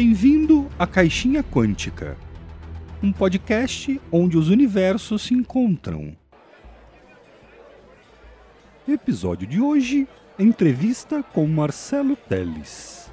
[0.00, 2.16] Bem-vindo à Caixinha Quântica,
[3.02, 6.16] um podcast onde os universos se encontram.
[8.86, 10.06] Episódio de hoje:
[10.38, 13.10] entrevista com Marcelo Teles.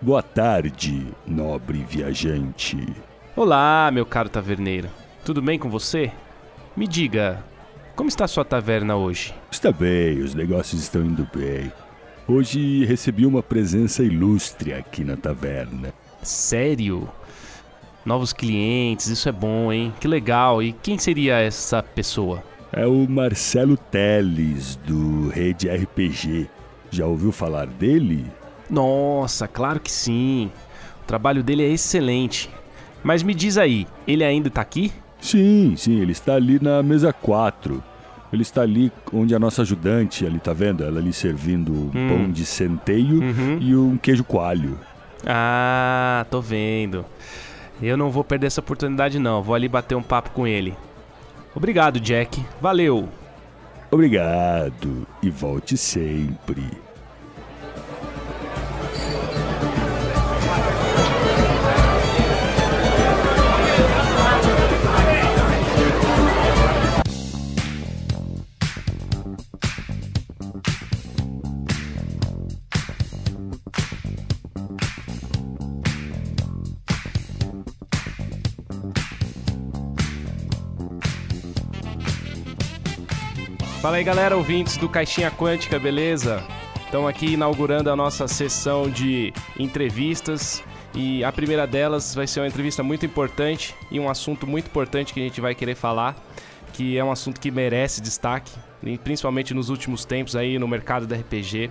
[0.00, 2.76] Boa tarde, nobre viajante.
[3.34, 4.88] Olá, meu caro taverneiro.
[5.24, 6.12] Tudo bem com você?
[6.76, 7.44] Me diga,
[7.96, 9.34] como está sua taverna hoje?
[9.50, 11.72] Está bem, os negócios estão indo bem.
[12.30, 15.92] Hoje recebi uma presença ilustre aqui na taverna.
[16.22, 17.08] Sério?
[18.04, 19.92] Novos clientes, isso é bom, hein?
[19.98, 20.62] Que legal.
[20.62, 22.40] E quem seria essa pessoa?
[22.72, 26.48] É o Marcelo Teles, do Rede RPG.
[26.88, 28.24] Já ouviu falar dele?
[28.70, 30.52] Nossa, claro que sim.
[31.02, 32.48] O trabalho dele é excelente.
[33.02, 34.92] Mas me diz aí, ele ainda tá aqui?
[35.20, 37.82] Sim, sim, ele está ali na mesa 4.
[38.32, 40.84] Ele está ali onde a nossa ajudante, ali tá vendo?
[40.84, 42.08] Ela ali servindo hum.
[42.08, 43.58] pão de centeio uhum.
[43.60, 44.78] e um queijo coalho.
[45.26, 47.04] Ah, tô vendo.
[47.82, 50.76] Eu não vou perder essa oportunidade não, vou ali bater um papo com ele.
[51.54, 52.44] Obrigado, Jack.
[52.60, 53.08] Valeu.
[53.90, 56.62] Obrigado e volte sempre.
[83.90, 86.44] Fala aí galera, ouvintes do Caixinha Quântica, beleza?
[86.84, 90.62] Estamos aqui inaugurando a nossa sessão de entrevistas
[90.94, 95.12] e a primeira delas vai ser uma entrevista muito importante e um assunto muito importante
[95.12, 96.14] que a gente vai querer falar,
[96.72, 98.52] que é um assunto que merece destaque,
[99.02, 101.68] principalmente nos últimos tempos aí no mercado da RPG.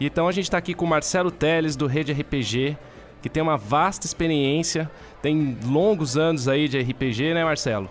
[0.00, 2.78] Então a gente está aqui com o Marcelo Teles do Rede RPG,
[3.20, 4.90] que tem uma vasta experiência,
[5.20, 7.90] tem longos anos aí de RPG, né Marcelo?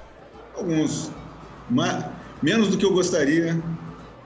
[0.57, 1.11] Alguns,
[1.69, 2.03] mas
[2.41, 3.61] Menos do que eu gostaria.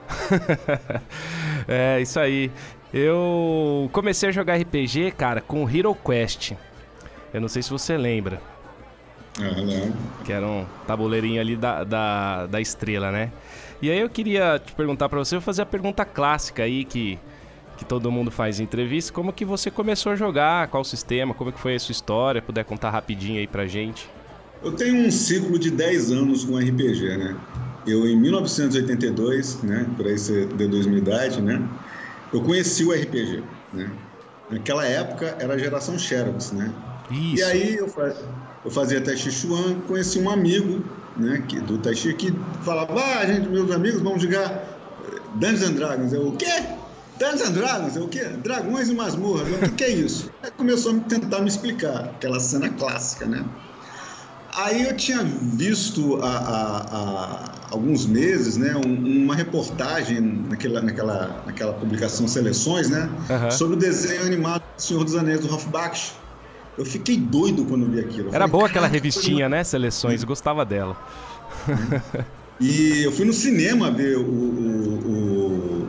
[1.68, 2.50] é, isso aí.
[2.92, 6.52] Eu comecei a jogar RPG, cara, com Hero Quest.
[7.34, 8.40] Eu não sei se você lembra.
[9.38, 9.94] Ah, lembro.
[10.24, 13.30] Que era um tabuleirinho ali da, da, da estrela, né?
[13.82, 17.18] E aí eu queria te perguntar para você, eu fazer a pergunta clássica aí que,
[17.76, 19.12] que todo mundo faz em entrevista.
[19.12, 20.68] Como que você começou a jogar?
[20.68, 21.34] Qual sistema?
[21.34, 22.40] Como que foi a sua história?
[22.40, 24.08] Puder contar rapidinho aí pra gente.
[24.62, 27.36] Eu tenho um ciclo de 10 anos com RPG, né?
[27.86, 31.62] Eu em 1982, né, por aí ser de 2000 idade, né,
[32.32, 33.42] eu conheci o RPG,
[33.72, 33.90] né.
[34.50, 36.72] Naquela época era a geração Xerox, né.
[37.10, 37.36] Isso.
[37.36, 37.92] E aí eu,
[38.64, 40.84] eu fazia Taichi Chuan, conheci um amigo,
[41.16, 45.72] né, que, do Taichi que falava, ah, gente, meus amigos, vamos jogar eh, Dungeons and
[45.72, 46.12] Dragons.
[46.12, 46.64] Eu, o quê?
[47.18, 47.96] Dungeons and Dragons?
[47.96, 48.24] Eu, o quê?
[48.42, 49.48] Dragões e masmorras.
[49.48, 50.30] O que é isso?
[50.42, 53.44] Aí começou a tentar me explicar, aquela cena clássica, né.
[54.54, 61.42] Aí eu tinha visto há, há, há alguns meses, né, um, uma reportagem naquela, naquela,
[61.46, 63.50] naquela publicação Seleções, né, uhum.
[63.50, 66.12] sobre o desenho animado do Senhor dos Anéis do Ralph Bakshi.
[66.78, 68.28] Eu fiquei doido quando vi aquilo.
[68.28, 70.96] Eu Era falei, boa aquela revistinha, né, Seleções, gostava dela.
[72.58, 75.86] E eu fui no cinema ver o, o,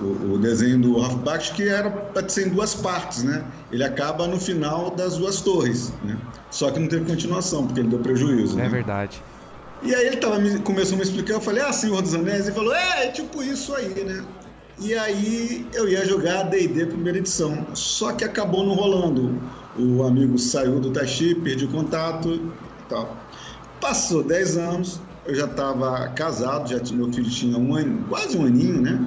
[0.00, 3.42] o, o desenho do Ralph Bakshi, que era para ser em duas partes, né?
[3.72, 6.18] Ele acaba no final das duas torres, né?
[6.50, 8.58] Só que não teve continuação, porque ele deu prejuízo.
[8.58, 8.68] É né?
[8.68, 9.22] verdade.
[9.82, 12.46] E aí ele tava me, começou a me explicar, eu falei, ah, Senhor dos Anéis,
[12.46, 14.24] e falou, é, é tipo isso aí, né?
[14.78, 19.40] E aí eu ia jogar D&D primeira edição, só que acabou não rolando.
[19.78, 23.16] O amigo saiu do Taxi, perdi contato e tal.
[23.80, 28.46] Passou 10 anos, eu já estava casado, já meu filho tinha um ano, quase um
[28.46, 28.98] aninho, né?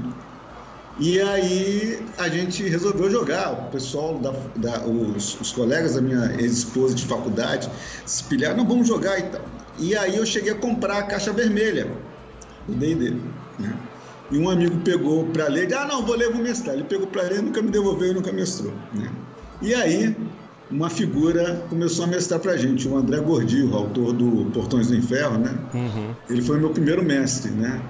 [0.99, 3.51] E aí a gente resolveu jogar.
[3.51, 7.69] O pessoal, da, da os, os, colegas da minha ex-esposa de faculdade
[8.05, 9.41] se pilharam, não vamos jogar e tal.
[9.79, 11.91] E aí eu cheguei a comprar a caixa vermelha
[12.67, 13.11] do D&D,
[13.59, 13.73] né?
[14.31, 16.75] E um amigo pegou para ler, ah, não, vou ler, vou mestrar.
[16.75, 19.11] Ele pegou para ler, nunca me devolveu e nunca mestrou, né?
[19.61, 20.15] E aí
[20.71, 24.95] uma figura começou a mestrar para a gente, o André Gordillo, autor do Portões do
[24.95, 25.55] Inferno, né?
[25.73, 26.15] Uhum.
[26.29, 27.81] Ele foi meu primeiro mestre, né?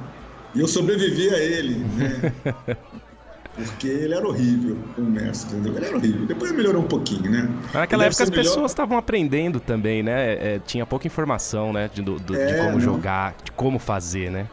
[0.53, 2.33] E eu sobrevivi a ele, né?
[3.55, 5.77] Porque ele era horrível como mestre, entendeu?
[5.77, 6.25] Ele era horrível.
[6.25, 7.49] Depois melhorou um pouquinho, né?
[7.73, 8.43] Naquela época as melhor...
[8.43, 10.33] pessoas estavam aprendendo também, né?
[10.33, 11.89] É, tinha pouca informação, né?
[11.93, 12.79] De, do, do, é, de como não.
[12.79, 14.47] jogar, de como fazer, né?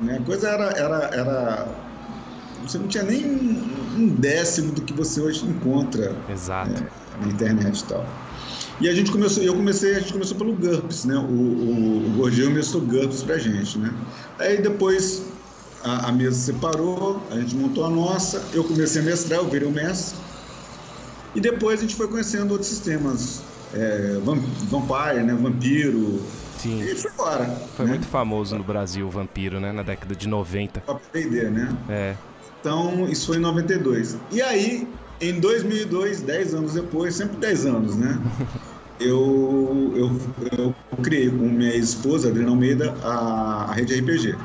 [0.00, 0.16] né?
[0.18, 1.68] A coisa era, era, era.
[2.62, 3.24] Você não tinha nem
[3.96, 6.70] um décimo do que você hoje encontra Exato.
[6.70, 6.88] Né?
[7.20, 8.06] na internet e tal.
[8.80, 11.16] E a gente começou, eu comecei, a gente começou pelo GURPS, né?
[11.16, 13.92] O, o, o Gorgio começou GURPS pra gente, né?
[14.38, 15.24] Aí depois
[15.84, 19.68] a, a, mesa separou, a gente montou a nossa, eu comecei a mestrar, eu virei
[19.68, 20.18] o mestre.
[21.34, 23.42] E depois a gente foi conhecendo outros sistemas,
[23.74, 26.20] é, Vampire, né, Vampiro,
[26.58, 26.82] Sim.
[26.82, 27.44] e foi embora.
[27.76, 27.92] Foi né?
[27.92, 30.82] muito famoso no Brasil o Vampiro, né, na década de 90.
[31.12, 31.76] D&D, né?
[31.88, 32.14] É.
[32.60, 34.16] Então, isso foi em 92.
[34.32, 34.88] E aí,
[35.20, 38.20] em 2002, 10 anos depois, sempre 10 anos, né?
[39.00, 40.10] Eu, eu,
[40.58, 40.74] eu
[41.04, 44.36] criei com minha esposa, Adriana Almeida, a, a rede RPG.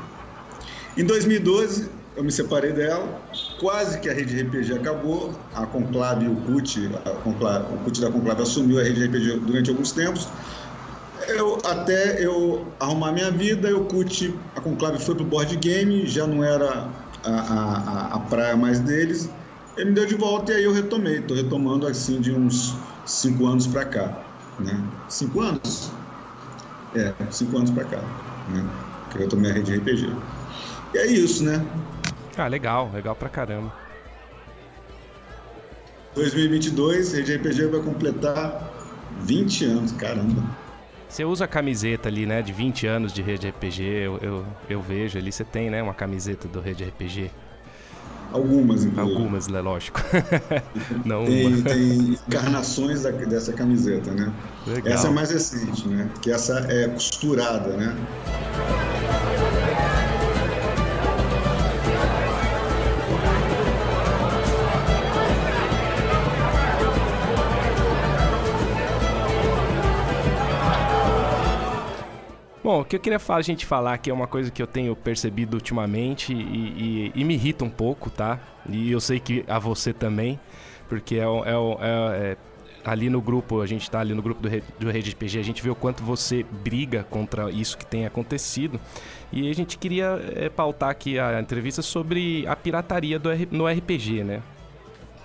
[0.96, 3.20] Em 2012, eu me separei dela,
[3.60, 6.90] quase que a rede RPG acabou, a Conclave e o CUT,
[7.24, 10.28] o CUT da Conclave assumiu a rede RPG durante alguns tempos.
[11.28, 16.26] Eu, até eu arrumar minha vida, o CUT, a Conclave foi pro board game, já
[16.26, 16.92] não era
[17.24, 19.30] a, a, a praia mais deles,
[19.76, 21.18] ele me deu de volta e aí eu retomei.
[21.18, 24.24] Estou retomando assim de uns cinco anos para cá,
[24.58, 24.84] né?
[25.08, 25.92] Cinco anos?
[26.92, 28.04] É, cinco anos para cá,
[28.46, 28.70] né?
[29.10, 30.43] Que eu retomei a rede RPG.
[30.94, 31.64] E é isso, né?
[32.36, 33.72] Ah, legal, legal pra caramba.
[36.14, 38.72] 2022, rede RPG vai completar
[39.22, 40.42] 20 anos, caramba.
[41.08, 44.80] Você usa a camiseta ali, né, de 20 anos de rede RPG, eu, eu, eu
[44.80, 47.30] vejo ali, você tem, né, uma camiseta do rede RPG.
[48.32, 49.00] Algumas, inclusive.
[49.00, 50.00] Algumas, é lógico.
[51.04, 54.32] Não tem, tem encarnações da, dessa camiseta, né?
[54.66, 54.92] Legal.
[54.92, 56.10] Essa é mais recente, né?
[56.20, 57.94] Que essa é costurada, né?
[72.64, 74.66] Bom, o que eu queria falar, a gente falar que é uma coisa que eu
[74.66, 78.40] tenho percebido ultimamente e, e, e me irrita um pouco, tá?
[78.66, 80.40] E eu sei que a você também,
[80.88, 82.36] porque é, é, é- é-
[82.82, 85.62] ali no grupo, a gente tá ali no grupo do, do Rede RPG, a gente
[85.62, 88.80] vê o quanto você briga contra isso que tem acontecido.
[89.30, 94.24] E a gente queria é, pautar aqui a entrevista sobre a pirataria do no RPG,
[94.24, 94.42] né?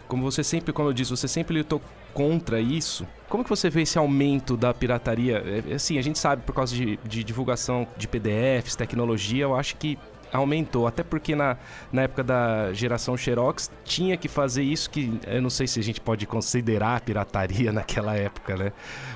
[0.10, 1.80] Como você sempre, como eu disse, você sempre lutou
[2.16, 3.08] contra isso.
[3.30, 5.64] Como que você vê esse aumento da pirataria?
[5.70, 9.76] É, Assim, a gente sabe por causa de, de divulgação de PDFs, tecnologia, eu acho
[9.78, 10.00] que
[10.34, 10.88] aumentou.
[10.88, 11.58] Até porque na,
[11.92, 15.84] na época da geração Xerox tinha que fazer isso que eu não sei se a
[15.84, 18.72] gente pode considerar pirataria naquela época, né?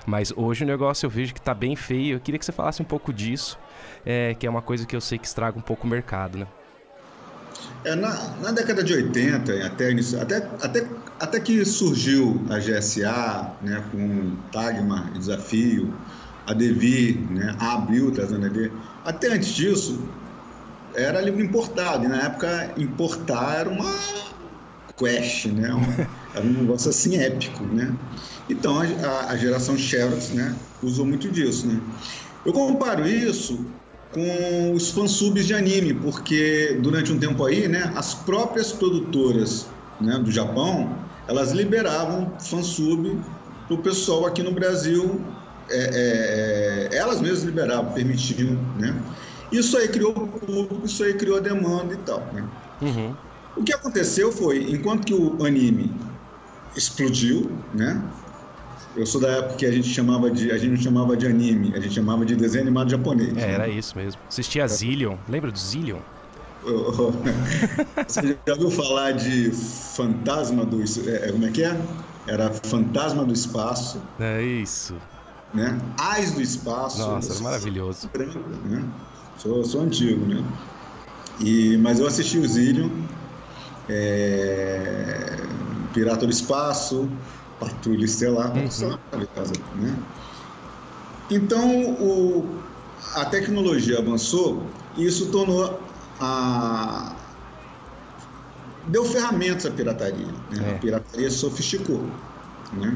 [0.06, 2.18] Mas hoje o negócio eu vejo que tá bem feio.
[2.18, 3.58] Eu queria que você falasse um pouco disso,
[4.06, 6.48] é, que é uma coisa que eu sei que estraga um pouco o mercado, né?
[7.86, 13.58] É, na, na década de 80, até, início- até, até, até que surgiu a GSA,
[13.62, 16.00] né, com Tagmar e Desafio,
[16.46, 18.90] a Devir, né, a Abril trazendo a Devir.
[19.04, 20.14] Até antes disso,
[20.96, 23.92] era livro importado, e na época importar era uma
[24.98, 27.98] quest, né, um- era um negócio assim épico, né.
[28.50, 31.82] Então a, a- a geração Xerox, né, usou muito disso, né.
[32.46, 33.80] Eu comparo isso
[34.14, 39.68] com os fansubs de anime, porque durante um tempo aí, né, as próprias produtoras
[40.00, 40.96] né, do Japão,
[41.28, 43.18] elas liberavam fansub
[43.68, 45.20] para o pessoal aqui no Brasil,
[45.70, 48.96] é, é, elas mesmas liberavam, permitiam, né?
[49.52, 52.44] Isso aí criou público, isso aí criou demanda e tal, né?
[52.82, 53.16] Uhum.
[53.56, 55.94] O que aconteceu foi, enquanto que o anime
[56.76, 58.02] explodiu, né?
[58.96, 61.74] Eu sou da época que a gente chamava de, a gente não chamava de anime,
[61.76, 63.36] a gente chamava de desenho animado japonês.
[63.38, 64.22] É, era isso mesmo.
[64.30, 65.16] Assistia Zillion.
[65.28, 66.00] Lembra do Zillion?
[68.08, 71.78] Você já ouviu falar de fantasma do é, é, como é que é?
[72.26, 74.96] Era fantasma do espaço, É isso.
[75.54, 75.78] né?
[75.98, 77.00] Ais do espaço.
[77.00, 78.10] Nossa, maravilhoso.
[78.14, 78.82] branco, né?
[79.38, 80.42] Sou, sou antigo, né?
[81.42, 82.90] E, mas eu assisti o Zillion,
[83.90, 85.36] é,
[85.94, 87.10] Pirata do Espaço,
[87.60, 88.90] Patrulha Estelar, Uhum.
[88.90, 89.00] lá,
[89.76, 89.96] né?
[91.30, 92.46] Então, o,
[93.16, 94.64] a tecnologia avançou
[94.98, 95.80] e isso tornou
[96.20, 97.16] a...
[98.88, 100.28] deu ferramentas à pirataria.
[100.52, 100.72] né?
[100.72, 100.76] É.
[100.76, 102.02] A pirataria sofisticou.
[102.74, 102.96] Né?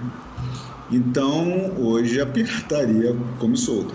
[0.91, 3.93] Então, hoje a pirataria come solta.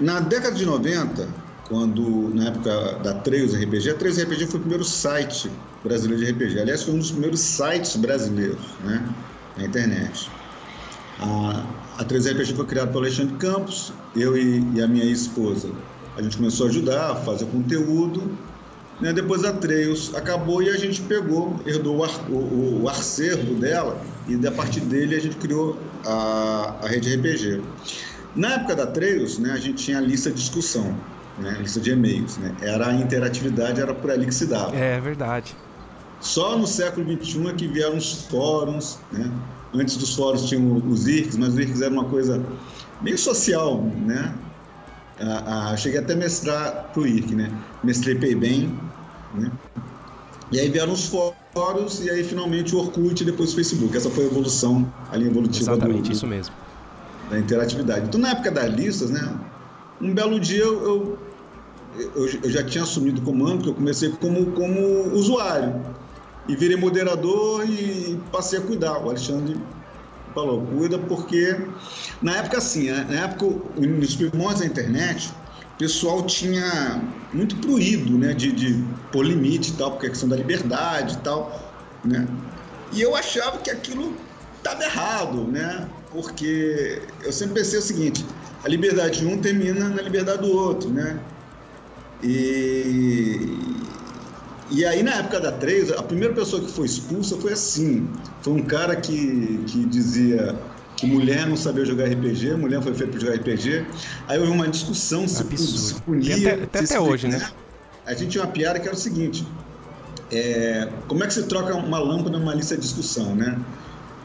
[0.00, 1.28] Na década de 90,
[1.68, 5.50] quando, na época da Trails RPG, a Trails RPG foi o primeiro site
[5.82, 6.60] brasileiro de RPG.
[6.60, 9.08] Aliás, foi um dos primeiros sites brasileiros né,
[9.56, 10.30] na internet.
[11.20, 11.64] A,
[11.98, 15.68] a 3RPG foi criada pelo Alexandre Campos, eu e, e a minha esposa.
[16.16, 18.36] A gente começou a ajudar, a fazer conteúdo.
[19.00, 19.12] Né?
[19.12, 24.00] Depois a Trails acabou e a gente pegou, herdou o, ar- o, o acervo dela
[24.28, 27.60] e da partir dele a gente criou a, a rede RPG.
[28.36, 30.96] Na época da Trails, né, a gente tinha a lista de discussão,
[31.38, 32.36] né, lista de e-mails.
[32.38, 32.54] Né?
[32.60, 34.74] Era a interatividade, era por ali que se dava.
[34.76, 35.56] É verdade.
[36.24, 39.30] Só no século XXI é que vieram os fóruns, né?
[39.74, 42.42] Antes dos fóruns tinham os IRCs, mas os IRCs era uma coisa
[43.02, 44.34] meio social, né?
[45.20, 47.52] Ah, ah, cheguei até a mestrar pro IRC, né?
[47.84, 48.72] Mestrei bem,
[49.34, 49.52] Né?
[50.50, 51.12] E aí vieram os
[51.52, 53.94] fóruns e aí finalmente o Orkut e depois o Facebook.
[53.94, 55.72] Essa foi a evolução, a linha evolutiva.
[55.72, 56.54] Exatamente, do, isso mesmo.
[57.28, 58.06] Da interatividade.
[58.06, 59.38] Então na época das listas, né?
[60.00, 61.18] Um belo dia eu,
[61.98, 65.74] eu, eu já tinha assumido o comando, porque eu comecei como, como usuário.
[66.48, 68.98] E virei moderador e passei a cuidar.
[68.98, 69.56] O Alexandre
[70.34, 71.56] falou, cuida, porque
[72.20, 73.46] na época assim, né, na época,
[73.80, 75.32] nos primórdios da internet,
[75.74, 80.28] o pessoal tinha muito proído, né, de, de pôr limite e tal, porque a questão
[80.28, 81.74] da liberdade e tal,
[82.04, 82.26] né?
[82.92, 84.14] E eu achava que aquilo
[84.56, 85.88] estava errado, né?
[86.10, 88.24] Porque eu sempre pensei o seguinte,
[88.64, 91.18] a liberdade de um termina na liberdade do outro, né?
[92.22, 93.83] E,
[94.74, 98.08] e aí, na época da 3, a primeira pessoa que foi expulsa foi assim.
[98.42, 100.58] Foi um cara que, que dizia
[100.96, 103.86] que mulher não sabia jogar RPG, mulher foi feita para jogar RPG.
[104.28, 106.36] Aí houve uma discussão se, se punia.
[106.36, 107.40] até, até, até hoje, né?
[108.06, 109.46] A gente tinha uma piada que era o seguinte:
[110.32, 113.58] é, como é que se troca uma lâmpada numa lista de discussão, né?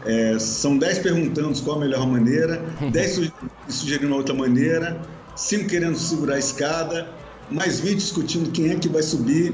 [0.06, 3.32] É, são 10 perguntando qual a melhor maneira, 10
[3.68, 5.00] sugerindo outra maneira,
[5.36, 7.08] 5 querendo segurar a escada,
[7.52, 9.54] mais 20 discutindo quem é que vai subir,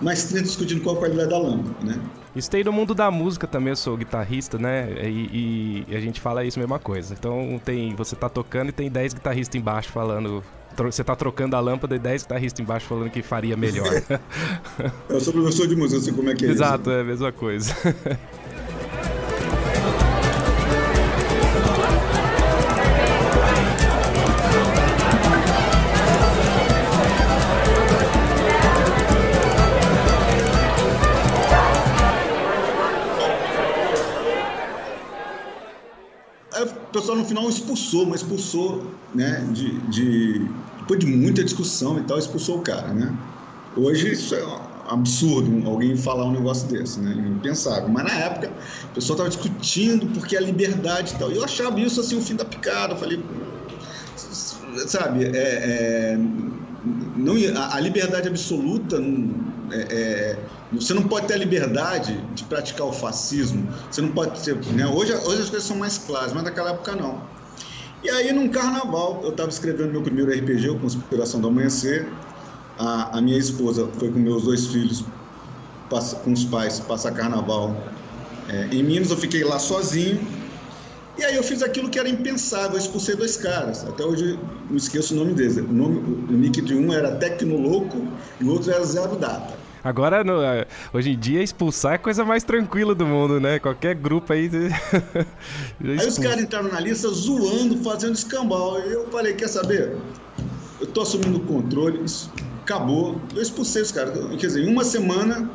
[0.00, 2.00] mais 30 discutindo qual a qualidade da lâmpada, né?
[2.34, 4.88] Isso tem no mundo da música também, eu sou guitarrista, né?
[5.02, 7.14] E, e, a gente fala isso mesma coisa.
[7.18, 10.44] Então tem, você tá tocando e tem 10 guitarristas embaixo falando.
[10.76, 13.88] Você tá trocando a lâmpada e 10 guitarristas embaixo falando que faria melhor.
[15.08, 16.90] eu sou professor de música, sei como é que é Exato, isso.
[16.90, 17.74] é a mesma coisa.
[37.16, 38.82] no final expulsou, mas expulsou,
[39.14, 40.46] né, de, de,
[40.78, 43.14] depois de muita discussão e tal, expulsou o cara, né?
[43.76, 44.42] Hoje isso é
[44.88, 47.12] absurdo alguém falar um negócio desse, né?
[47.28, 47.88] Impensável.
[47.88, 48.52] Mas na época
[48.90, 51.30] o pessoal estava discutindo porque a liberdade e tal.
[51.30, 52.94] E eu achava isso assim o fim da picada.
[52.94, 53.22] Eu falei,
[54.86, 56.18] sabe, é, é,
[56.84, 58.96] não, a, a liberdade absoluta
[59.70, 60.38] é, é,
[60.72, 63.68] você não pode ter a liberdade de praticar o fascismo.
[63.90, 64.56] Você não pode ter.
[64.72, 64.86] Né?
[64.86, 67.22] Hoje, hoje as coisas são mais claras, mas naquela época não.
[68.02, 72.06] E aí, num carnaval, eu estava escrevendo meu primeiro RPG, o Conspiração do Amanhecer.
[72.78, 75.04] A, a, minha esposa foi com meus dois filhos,
[76.22, 77.74] com os pais, passar carnaval
[78.48, 79.10] é, em Minas.
[79.10, 80.20] Eu fiquei lá sozinho.
[81.18, 83.84] E aí eu fiz aquilo que era impensável, eu expulsei dois caras.
[83.84, 85.56] Até hoje não esqueço o nome deles.
[85.56, 88.06] O, nome, o nick de um era Tecnoloco
[88.38, 89.54] e o outro era Zero Data.
[89.82, 93.60] Agora, no, é, hoje em dia, expulsar é a coisa mais tranquila do mundo, né?
[93.60, 94.50] Qualquer grupo aí.
[95.80, 98.78] aí os caras entraram na lista zoando, fazendo escambau.
[98.80, 99.96] Eu falei: quer saber?
[100.80, 102.32] Eu tô assumindo o controle, isso
[102.62, 103.20] acabou.
[103.34, 104.12] Eu expulsei os caras.
[104.30, 105.48] Quer dizer, em uma semana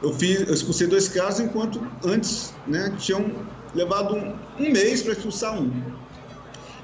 [0.00, 3.32] eu, fiz, eu expulsei dois caras, enquanto antes né, tinham
[3.76, 5.70] levado um, um mês para expulsar um.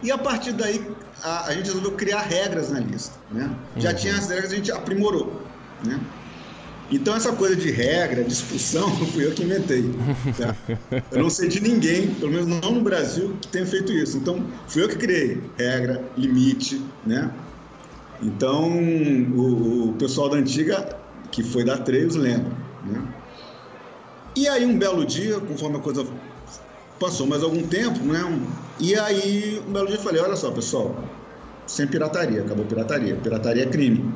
[0.03, 0.85] E a partir daí
[1.23, 3.19] a, a, gente resolveu criar regras na lista.
[3.31, 3.51] Né?
[3.77, 3.97] Já uhum.
[3.97, 5.41] tinha as regras, a gente aprimorou.
[5.85, 6.01] Né?
[6.91, 9.91] Então, essa coisa de regra, de expulsão, fui eu que inventei.
[10.37, 10.55] Tá?
[11.11, 14.19] Eu não sei de ninguém, pelo menos não no Brasil, que tenha feito isso.
[14.19, 17.33] Então, fui eu que criei regra, limite, né?
[18.21, 20.97] Então, o, o pessoal da antiga,
[21.31, 22.53] que foi da Treios, lembra,
[22.85, 23.03] né?
[24.37, 26.07] E aí, um belo dia, conforme a coisa
[27.03, 28.41] passou mais algum tempo, né?
[28.79, 30.97] E aí, um belo dia, eu falei: olha só, pessoal,
[31.67, 33.17] sem pirataria, acabou pirataria.
[33.17, 34.15] Pirataria é crime,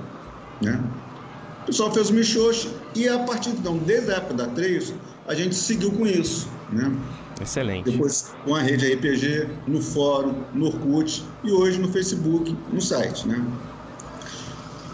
[0.62, 0.80] né?
[1.62, 4.94] O pessoal fez o Michoxo e a partir então, desde a época da 3,
[5.26, 6.96] a gente seguiu com isso, né?
[7.40, 7.90] Excelente.
[7.90, 13.26] Depois com a rede RPG, no fórum, no Orkut e hoje no Facebook, no site,
[13.26, 13.44] né?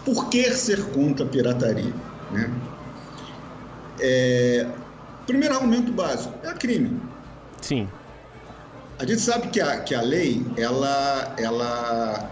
[0.03, 1.93] Por que ser contra a pirataria,
[2.31, 2.51] né?
[3.99, 4.67] É...
[5.27, 6.99] Primeiro argumento básico, é crime.
[7.63, 7.87] Sim.
[8.99, 12.29] A gente sabe que a, que a lei, ela, ela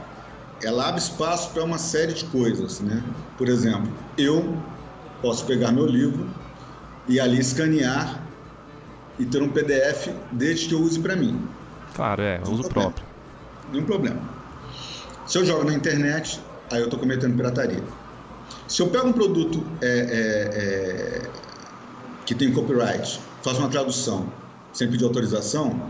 [0.63, 3.03] ela abre espaço para uma série de coisas, né?
[3.37, 4.55] Por exemplo, eu
[5.21, 6.27] posso pegar meu livro
[7.07, 8.21] e ali escanear
[9.17, 11.39] e ter um PDF desde que eu use para mim.
[11.95, 13.05] Claro, é, uso próprio.
[13.71, 14.21] Nenhum problema.
[15.25, 17.83] Se eu jogo na internet, aí eu estou cometendo pirataria.
[18.67, 21.29] Se eu pego um produto é, é, é,
[22.25, 24.27] que tem copyright, faço uma tradução
[24.73, 25.89] sem pedir autorização,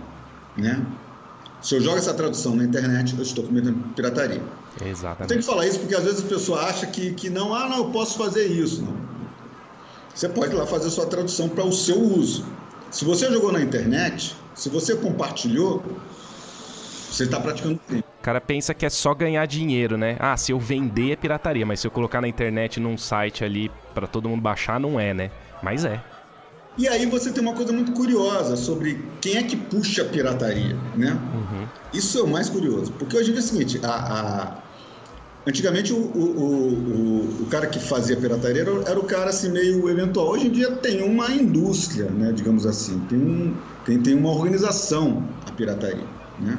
[0.58, 0.86] né?
[1.62, 4.42] Se eu jogo essa tradução na internet, eu estou cometendo pirataria.
[4.84, 5.30] Exatamente.
[5.30, 7.78] Tem que falar isso porque às vezes a pessoa acha que, que não, ah, não,
[7.78, 8.82] eu posso fazer isso.
[8.82, 8.96] Não.
[10.14, 12.46] Você pode ir lá fazer sua tradução para o seu uso.
[12.90, 15.84] Se você jogou na internet, se você compartilhou,
[17.12, 18.04] Você está praticando crime.
[18.20, 20.16] O cara pensa que é só ganhar dinheiro, né?
[20.20, 23.70] Ah, se eu vender é pirataria, mas se eu colocar na internet num site ali
[23.94, 25.30] para todo mundo baixar, não é, né?
[25.62, 26.02] Mas é.
[26.78, 30.78] E aí você tem uma coisa muito curiosa sobre quem é que puxa a pirataria,
[30.96, 31.20] né?
[31.34, 31.68] Uhum.
[31.94, 34.58] Isso é o mais curioso, porque hoje em dia é o seguinte, a, a...
[35.46, 39.90] antigamente o, o, o, o, cara que fazia pirataria era, era, o cara assim meio
[39.90, 40.30] eventual.
[40.30, 43.54] Hoje em dia tem uma indústria, né, digamos assim, tem, um,
[43.86, 46.08] tem, tem uma organização a pirataria,
[46.40, 46.58] né?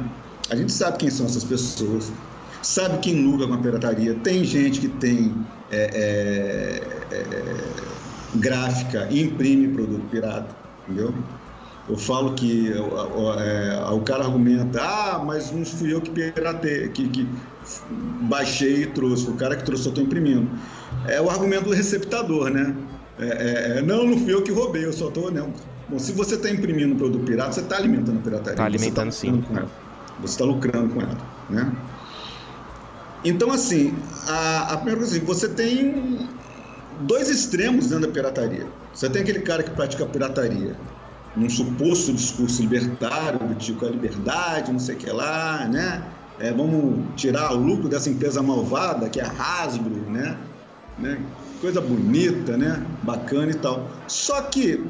[0.50, 2.12] A gente sabe quem são essas pessoas,
[2.61, 4.14] sabe quem lucra com a pirataria.
[4.16, 5.35] Tem gente que tem
[5.71, 8.01] é, é, é,
[8.37, 11.15] gráfica e imprime produto pirata, entendeu?
[11.89, 16.89] Eu falo que o, é, o cara argumenta, ah, mas não fui eu que piratei,
[16.89, 17.29] que, que
[18.23, 20.49] baixei e trouxe, o cara que trouxe eu estou imprimindo.
[21.07, 22.75] É o argumento do receptador, né?
[23.19, 25.31] É, é, é, não, não fui eu que roubei, eu só estou.
[25.31, 25.53] Não.
[25.89, 28.53] Bom, se você está imprimindo um produto pirata, você está alimentando a pirataria.
[28.53, 29.45] Está alimentando tá sim.
[30.21, 31.19] Você está lucrando com ela,
[31.51, 31.73] né?
[33.25, 33.95] Então, assim,
[34.27, 36.29] a, a primeira coisa assim, você tem
[37.06, 38.66] dois extremos dentro da pirataria.
[38.92, 40.76] Você tem aquele cara que pratica pirataria
[41.37, 46.02] num suposto discurso libertário, do tipo a liberdade, não sei o que lá, né?
[46.38, 50.37] É, vamos tirar o lucro dessa empresa malvada que é a Hasbro, né?
[50.99, 51.21] né?
[51.61, 52.85] Coisa bonita, né?
[53.02, 53.88] Bacana e tal.
[54.09, 54.85] Só que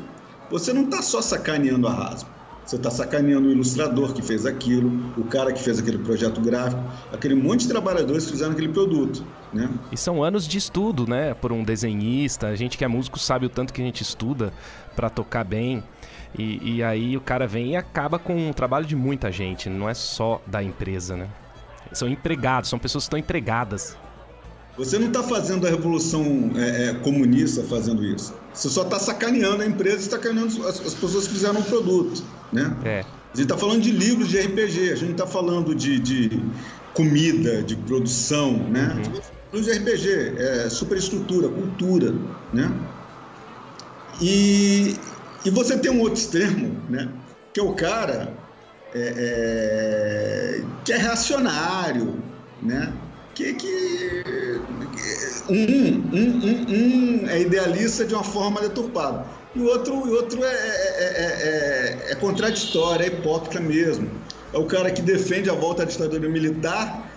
[0.50, 2.31] você não está só sacaneando a Hasbro.
[2.72, 6.82] Você está sacaneando o ilustrador que fez aquilo, o cara que fez aquele projeto gráfico,
[7.12, 9.22] aquele monte de trabalhadores que fizeram aquele produto.
[9.52, 9.68] Né?
[9.92, 11.34] E são anos de estudo, né?
[11.34, 12.46] Por um desenhista.
[12.46, 14.54] A gente que é músico sabe o tanto que a gente estuda
[14.96, 15.84] para tocar bem.
[16.38, 19.86] E, e, aí o cara vem e acaba com um trabalho de muita gente, não
[19.86, 21.28] é só da empresa, né?
[21.92, 23.98] São empregados, são pessoas que estão empregadas.
[24.76, 28.34] Você não está fazendo a revolução é, é, comunista fazendo isso.
[28.54, 32.22] Você só está sacaneando a empresa e sacaneando as, as, pessoas que fizeram o produto,
[32.50, 32.74] né?
[32.84, 33.00] É.
[33.00, 36.42] A gente está falando de livros de RPG, a gente não está falando de, de,
[36.94, 38.94] comida, de produção, né?
[38.94, 39.20] Uhum.
[39.52, 42.14] Livros de RPG, é superestrutura, cultura,
[42.52, 42.70] né?
[44.20, 44.96] E,
[45.44, 47.10] e você tem um outro extremo, né?
[47.52, 48.34] Que é o cara
[48.94, 52.22] é, é, que é reacionário,
[52.62, 52.92] né?
[53.42, 54.24] Que, que
[55.48, 59.24] um, um, um, um, é idealista de uma forma deturpada
[59.54, 64.10] e o outro, o outro é, é, é, é, contraditório, é hipócrita mesmo.
[64.52, 67.10] É o cara que defende a volta à ditadura militar,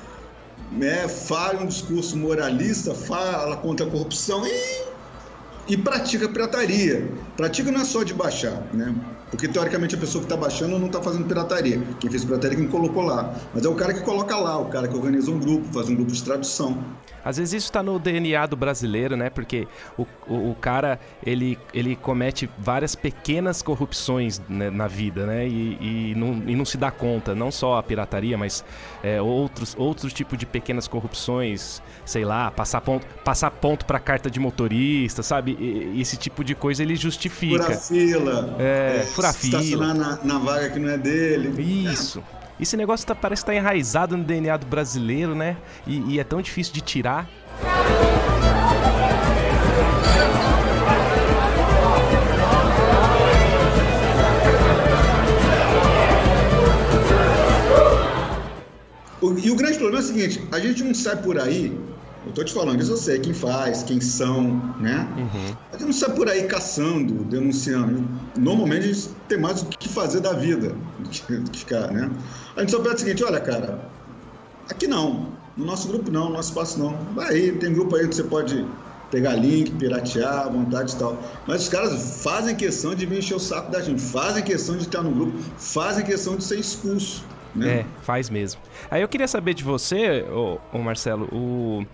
[0.71, 4.83] né, fala um discurso moralista, fala contra a corrupção e,
[5.67, 7.11] e pratica pirataria.
[7.35, 8.93] Pratica não é só de baixar, né?
[9.29, 11.81] Porque, teoricamente, a pessoa que está baixando não está fazendo pirataria.
[11.99, 13.35] Quem fez pirataria é quem colocou lá.
[13.53, 15.95] Mas é o cara que coloca lá, o cara que organiza um grupo, faz um
[15.95, 16.83] grupo de tradução.
[17.25, 19.31] Às vezes isso está no DNA do brasileiro, né?
[19.31, 25.47] Porque o, o, o, cara, ele, ele comete várias pequenas corrupções né, na vida, né?
[25.47, 28.63] E, e, não, e não se dá conta, não só a pirataria, mas
[29.03, 34.29] é, outros, outros tipos de pequenas corrupções, sei lá, passar ponto, passar ponto para carta
[34.29, 35.57] de motorista, sabe?
[35.59, 37.63] E, esse tipo de coisa ele justifica.
[37.63, 38.55] Furar fila.
[38.59, 39.61] É, é furar fila.
[39.61, 41.59] Estacionar na, na vaga que não é dele.
[41.59, 42.23] Isso.
[42.31, 42.34] É.
[42.59, 45.57] Esse negócio tá, parece estar tá enraizado no DNA do brasileiro, né?
[45.85, 47.29] E, e é tão difícil de tirar.
[59.43, 61.77] E o grande problema é o seguinte: a gente não sai por aí
[62.25, 65.07] eu tô te falando, isso eu sei, quem faz, quem são, né?
[65.17, 65.55] Uhum.
[65.71, 68.07] A gente não sai por aí caçando, denunciando.
[68.37, 72.11] Normalmente a gente tem mais o que fazer da vida do que ficar, né?
[72.55, 73.91] A gente só pede o seguinte, olha, cara,
[74.69, 76.97] aqui não, no nosso grupo não, no nosso espaço não.
[77.13, 78.65] Vai aí, tem grupo aí que você pode
[79.11, 81.21] pegar link, piratear, à vontade e tal.
[81.47, 84.83] Mas os caras fazem questão de vir encher o saco da gente, fazem questão de
[84.83, 87.34] estar no grupo, fazem questão de ser expulso.
[87.55, 87.79] Né?
[87.79, 88.61] É, faz mesmo.
[88.91, 91.85] Aí eu queria saber de você, ô, ô Marcelo, o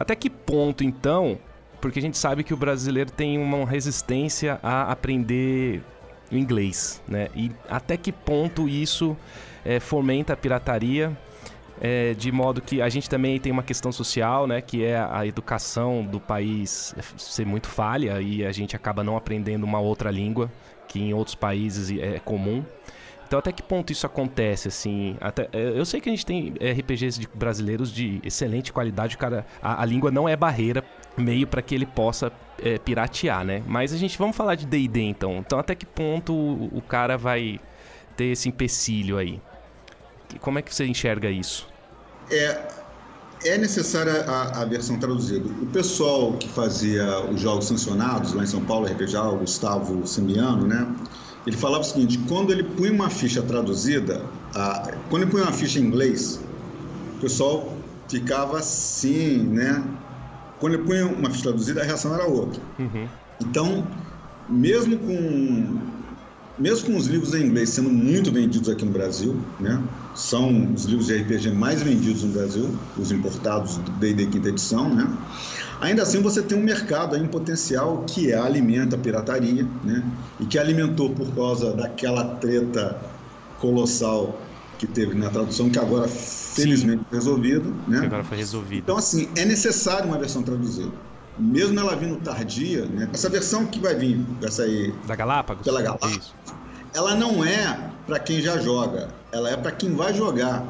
[0.00, 1.38] até que ponto, então,
[1.78, 5.82] porque a gente sabe que o brasileiro tem uma resistência a aprender
[6.32, 7.28] o inglês, né?
[7.36, 9.14] E até que ponto isso
[9.62, 11.14] é, fomenta a pirataria,
[11.80, 14.62] é, de modo que a gente também tem uma questão social, né?
[14.62, 19.64] Que é a educação do país ser muito falha e a gente acaba não aprendendo
[19.64, 20.50] uma outra língua
[20.88, 22.64] que em outros países é comum.
[23.30, 25.16] Então, até que ponto isso acontece, assim?
[25.20, 29.46] Até, é, eu sei que a gente tem RPGs de, brasileiros de excelente qualidade, cara,
[29.62, 30.82] a, a língua não é barreira,
[31.16, 33.62] meio para que ele possa é, piratear, né?
[33.68, 35.36] Mas a gente, vamos falar de D&D então.
[35.36, 37.60] Então, até que ponto o, o cara vai
[38.16, 39.40] ter esse empecilho aí?
[40.40, 41.68] Como é que você enxerga isso?
[42.32, 42.60] É,
[43.44, 45.48] é necessária a, a, versão traduzida.
[45.62, 50.66] O pessoal que fazia os jogos sancionados lá em São Paulo, RPG, o Gustavo Simiano,
[50.66, 50.84] né?
[51.46, 54.24] Ele falava o seguinte: quando ele punha uma ficha traduzida,
[54.54, 56.40] a, quando ele punha uma ficha em inglês,
[57.16, 57.76] o pessoal
[58.08, 59.82] ficava assim, né?
[60.58, 62.60] Quando ele punha uma ficha traduzida, a reação era outra.
[62.78, 63.08] Uhum.
[63.40, 63.86] Então,
[64.48, 65.90] mesmo com
[66.58, 69.82] mesmo com os livros em inglês sendo muito vendidos aqui no Brasil, né?
[70.14, 74.94] São os livros de RPG mais vendidos no Brasil, os importados do D&D quinta edição,
[74.94, 75.10] né?
[75.80, 80.04] Ainda assim, você tem um mercado aí em potencial que alimenta a pirataria, né?
[80.38, 83.00] E que alimentou por causa daquela treta
[83.58, 84.38] colossal
[84.78, 87.98] que teve na tradução, que agora felizmente foi resolvido, né?
[87.98, 88.82] agora foi resolvido.
[88.82, 90.90] Então, assim, é necessário uma versão traduzida
[91.40, 93.08] mesmo ela vindo tardia, né?
[93.12, 96.34] Essa versão que vai vir, essa aí da Galápagos, pela Galápagos,
[96.94, 100.64] ela não é para quem já joga, ela é para quem vai jogar.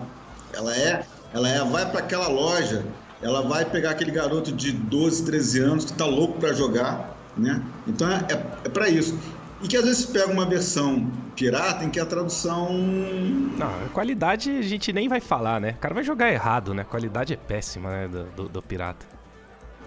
[0.53, 2.85] Ela é, ela é, vai para aquela loja,
[3.23, 7.63] ela vai pegar aquele garoto de 12, 13 anos que está louco para jogar, né?
[7.87, 9.19] Então é, é, é para isso.
[9.63, 12.73] E que às vezes pega uma versão pirata em que a tradução.
[12.73, 15.75] Não, a qualidade a gente nem vai falar, né?
[15.77, 16.83] O cara vai jogar errado, né?
[16.83, 18.09] A qualidade é péssima, né?
[18.09, 19.05] Do, do, do pirata.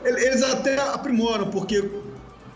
[0.03, 1.89] Eles até aprimoram, porque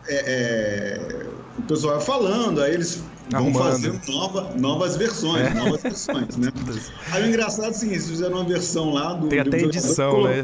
[0.07, 1.25] é, é,
[1.57, 5.53] o pessoal vai falando, aí eles vão fazendo nova, novas versões, é.
[5.53, 6.51] novas versões, né?
[7.11, 9.27] Aí o engraçado é assim, eles fizeram uma versão lá do.
[9.27, 10.43] Tem até edição, né?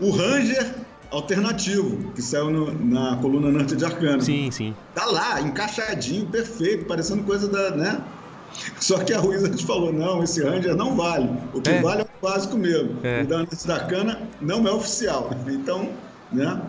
[0.00, 0.74] O Ranger
[1.10, 4.20] alternativo, que saiu no, na coluna Norte de Arcana.
[4.20, 4.74] Sim, sim.
[4.94, 8.02] Tá lá, encaixadinho, perfeito, parecendo coisa da, né?
[8.80, 11.28] Só que a Wizard falou, não, esse Ranger não vale.
[11.52, 11.80] O que é.
[11.80, 12.98] vale é o básico mesmo.
[13.02, 13.22] É.
[13.22, 15.30] O da Norte de Arcana não é oficial.
[15.46, 15.90] Então,
[16.32, 16.60] né?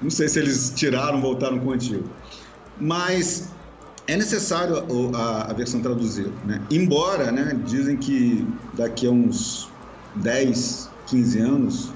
[0.00, 2.04] Não sei se eles tiraram, voltaram com o antigo.
[2.78, 3.50] Mas
[4.06, 6.60] é necessário a, a versão traduzida, né?
[6.70, 9.68] Embora, né, dizem que daqui a uns
[10.16, 11.92] 10, 15 anos,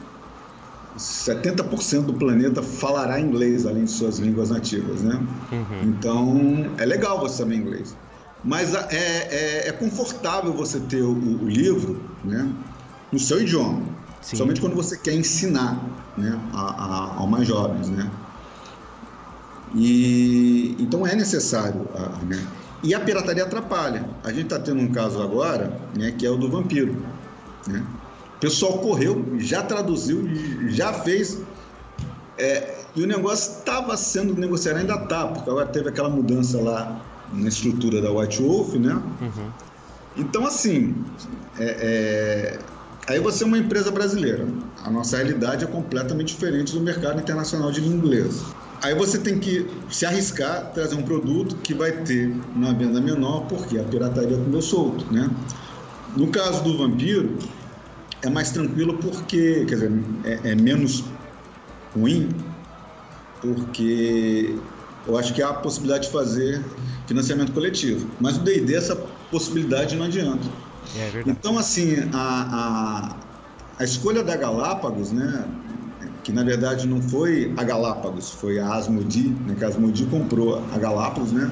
[0.99, 5.20] 70% do planeta falará inglês além de suas línguas nativas, né?
[5.53, 5.83] Uhum.
[5.85, 7.96] Então, é legal você saber inglês.
[8.42, 12.49] Mas é, é, é confortável você ter o, o livro né,
[13.12, 13.83] no seu idioma.
[14.20, 14.37] Sim.
[14.37, 15.83] Somente quando você quer ensinar
[16.16, 18.11] né, a, a, a mais jovens, né?
[19.75, 22.47] E então é necessário, a, né?
[22.83, 24.09] E a pirataria atrapalha.
[24.25, 27.05] A gente está tendo um caso agora, né, que é o do vampiro,
[27.67, 27.85] né?
[28.37, 30.27] O pessoal correu, já traduziu,
[30.69, 31.43] já fez,
[32.39, 37.05] é, e o negócio estava sendo negociado, ainda está, porque agora teve aquela mudança lá
[37.35, 38.95] na estrutura da White Wolf, né?
[38.95, 39.51] Uhum.
[40.17, 40.95] Então, assim,
[41.59, 42.59] é, é
[43.11, 44.47] Aí você é uma empresa brasileira.
[44.85, 48.45] A nossa realidade é completamente diferente do mercado internacional de língua inglesa.
[48.83, 53.47] Aí você tem que se arriscar, trazer um produto que vai ter uma venda menor,
[53.47, 55.31] porque a pirataria comeu solto, né?
[56.16, 57.37] No caso do vampiro,
[58.23, 59.93] é mais tranquilo porque, quer dizer,
[60.25, 61.05] é, é menos
[61.95, 62.29] ruim,
[63.40, 64.59] porque
[65.07, 66.64] eu acho que há a possibilidade de fazer
[67.07, 68.07] financiamento coletivo.
[68.19, 68.97] Mas o D&D, essa
[69.31, 70.47] possibilidade não adianta.
[70.97, 71.31] É verdade.
[71.31, 73.16] Então, assim, a,
[73.79, 75.45] a, a escolha da Galápagos, né,
[76.23, 80.63] que na verdade não foi a Galápagos, foi a Asmodi, né, que a Asmodi comprou
[80.73, 81.51] a Galápagos, né?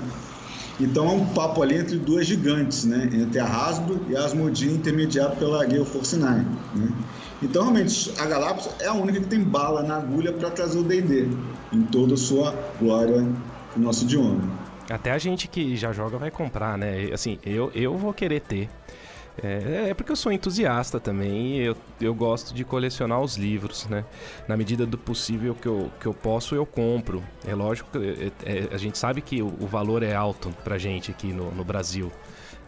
[0.80, 3.10] Então é um papo ali entre duas gigantes, né?
[3.12, 6.40] Entre a Hasbro e a Asmodi, intermediado pela Gale Force 9,
[6.74, 6.92] né?
[7.42, 10.82] Então, realmente, a Galápagos é a única que tem bala na agulha para trazer o
[10.82, 11.28] D&D
[11.72, 13.20] em toda a sua glória
[13.76, 14.40] no nosso idioma.
[14.90, 17.10] Até a gente que já joga vai comprar, né?
[17.12, 18.68] Assim, eu, eu vou querer ter.
[19.42, 23.86] É, é, porque eu sou entusiasta também e eu, eu gosto de colecionar os livros,
[23.86, 24.04] né?
[24.48, 27.22] Na medida do possível que eu, que eu posso, eu compro.
[27.46, 30.76] É lógico que é, é, a gente sabe que o, o, valor é alto pra
[30.76, 32.10] gente aqui no, no Brasil.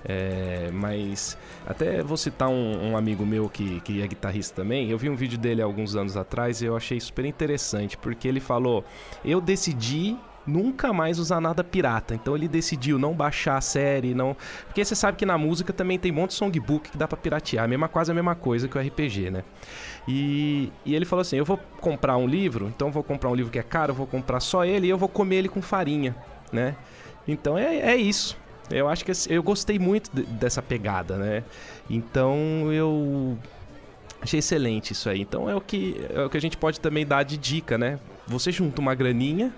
[0.04, 4.90] É, mas até vou citar um, um, amigo meu que, que é guitarrista também.
[4.90, 8.40] Eu vi um vídeo dele alguns anos atrás e eu achei super interessante, porque ele
[8.40, 8.84] falou:
[9.24, 10.16] Eu decidi
[10.50, 12.14] nunca mais usar nada pirata.
[12.14, 14.36] Então ele decidiu não baixar a série, não.
[14.66, 17.16] Porque você sabe que na música também tem um monte de songbook que dá pra
[17.16, 17.64] piratear.
[17.64, 19.44] A mesma, quase a mesma coisa que o RPG, né?
[20.08, 23.52] E, e ele falou assim: eu vou comprar um livro, então vou comprar um livro
[23.52, 26.16] que é caro, vou comprar só ele e eu vou comer ele com farinha,
[26.52, 26.74] né?
[27.26, 28.36] Então é, é isso.
[28.70, 31.42] Eu acho que eu gostei muito dessa pegada, né?
[31.88, 33.36] Então eu
[34.20, 35.20] achei excelente isso aí.
[35.20, 37.98] Então é o que é o que a gente pode também dar de dica, né?
[38.26, 39.52] Você junta uma graninha,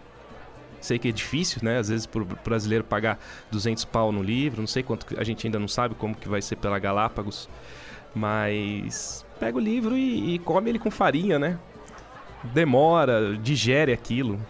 [0.83, 1.79] Sei que é difícil, né?
[1.79, 3.19] Às vezes para o brasileiro pagar
[3.51, 6.43] 200 pau no livro, não sei quanto, a gente ainda não sabe como que vai
[6.43, 7.49] ser pela Galápagos,
[8.15, 11.59] mas pega o livro e, e come ele com farinha, né?
[12.53, 14.41] Demora, digere aquilo.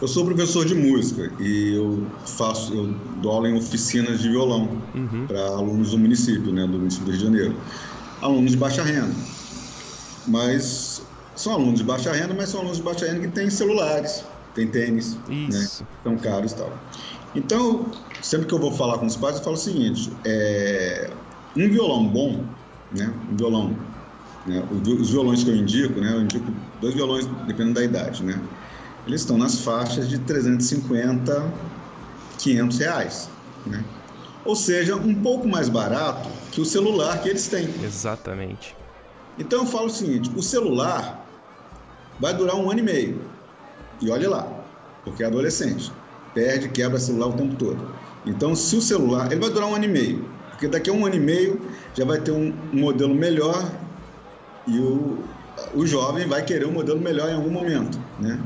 [0.00, 4.68] Eu sou professor de música e eu faço, eu dou aula em oficinas de violão
[4.94, 5.26] uhum.
[5.26, 7.56] para alunos do município, né, do município do Rio de Janeiro.
[8.22, 9.12] Alunos de baixa renda.
[10.28, 11.02] Mas
[11.34, 14.68] são alunos de baixa renda, mas são alunos de baixa renda que têm celulares, têm
[14.68, 15.82] tênis, né, Isso.
[15.82, 16.72] né, são caros e tal.
[17.34, 17.90] Então,
[18.22, 21.10] sempre que eu vou falar com os pais, eu falo o seguinte: é,
[21.56, 22.44] um violão bom,
[22.92, 23.76] né, um violão,
[24.46, 28.40] né, os violões que eu indico, né, eu indico dois violões dependendo da idade, né,
[29.08, 31.52] eles estão nas faixas de 350,
[32.38, 33.30] 500 reais,
[33.66, 33.84] né?
[34.44, 37.68] Ou seja, um pouco mais barato que o celular que eles têm.
[37.82, 38.76] Exatamente.
[39.38, 41.26] Então eu falo o seguinte: o celular
[42.20, 43.20] vai durar um ano e meio.
[44.00, 44.46] E olhe lá,
[45.04, 45.92] porque é adolescente.
[46.34, 47.90] Perde, quebra celular o tempo todo.
[48.24, 49.32] Então, se o celular.
[49.32, 50.28] Ele vai durar um ano e meio.
[50.50, 51.60] Porque daqui a um ano e meio
[51.94, 53.70] já vai ter um modelo melhor
[54.66, 55.18] e o,
[55.74, 57.98] o jovem vai querer um modelo melhor em algum momento.
[58.18, 58.38] Né?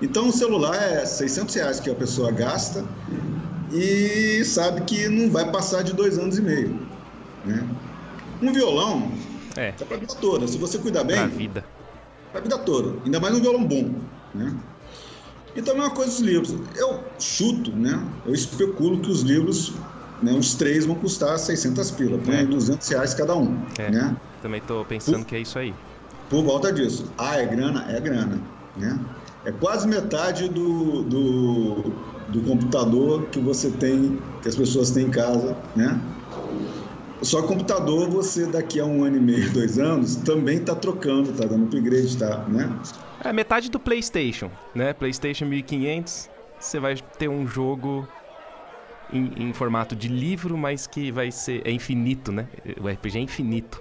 [0.00, 2.84] Então, o celular é 600 reais que a pessoa gasta
[3.72, 6.78] e sabe que não vai passar de dois anos e meio.
[7.44, 7.68] Né?
[8.40, 9.10] Um violão
[9.56, 10.46] é, é para a vida toda.
[10.46, 11.16] Se você cuidar bem.
[11.16, 11.64] Para a vida.
[12.30, 12.96] Para a vida toda.
[13.04, 13.94] Ainda mais um violão bom.
[14.34, 14.54] Né?
[15.56, 16.54] Então, é uma coisa dos livros.
[16.76, 18.00] Eu chuto, né?
[18.24, 19.72] eu especulo que os livros,
[20.22, 22.44] né, os três vão custar 600 pila, põe é.
[22.44, 23.60] 200 reais cada um.
[23.78, 23.90] É.
[23.90, 24.16] Né?
[24.40, 25.74] Também estou pensando por, que é isso aí.
[26.30, 27.10] Por volta disso.
[27.18, 27.84] Ah, é grana?
[27.90, 28.40] É grana.
[28.76, 28.96] Né?
[29.48, 31.74] É quase metade do, do,
[32.28, 35.98] do computador que você tem, que as pessoas têm em casa, né?
[37.22, 41.46] Só computador, você daqui a um ano e meio, dois anos, também está trocando, está
[41.46, 42.78] dando upgrade, tá, né?
[43.24, 44.92] É metade do PlayStation, né?
[44.92, 46.28] PlayStation 1500,
[46.60, 48.06] você vai ter um jogo
[49.10, 52.46] em, em, formato de livro, mas que vai ser é infinito, né?
[52.78, 53.80] O RPG é infinito.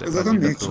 [0.00, 0.70] Exatamente.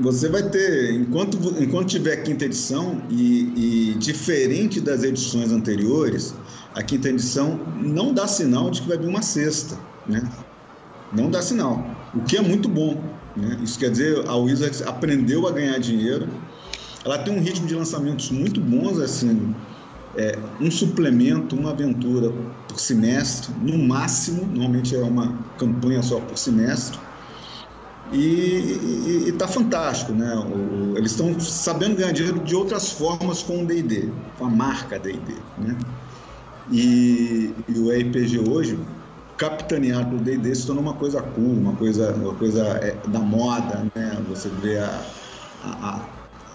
[0.00, 6.34] Você vai ter, enquanto, enquanto tiver quinta edição, e, e, diferente das edições anteriores,
[6.74, 10.28] a quinta edição não dá sinal de que vai vir uma sexta, né?
[11.12, 13.00] Não dá sinal, o que é muito bom.
[13.36, 13.60] Né?
[13.62, 16.28] Isso quer dizer, a Wizards aprendeu a ganhar dinheiro,
[17.04, 19.54] ela tem um ritmo de lançamentos muito bons, assim,
[20.16, 22.32] é, um suplemento, uma aventura
[22.66, 26.98] por semestre, no máximo, normalmente é uma campanha só por semestre,
[28.12, 30.34] e está fantástico, né?
[30.36, 34.98] O, eles estão sabendo ganhar dinheiro de outras formas com o D&D, com a marca
[34.98, 35.76] D&D, né?
[36.70, 38.78] E, e, o RPG hoje,
[39.36, 43.86] capitaneado pelo D&D, se tornou uma coisa cool, uma coisa, uma coisa é, da moda,
[43.94, 44.22] né?
[44.28, 45.02] Você vê a,
[45.62, 46.00] a,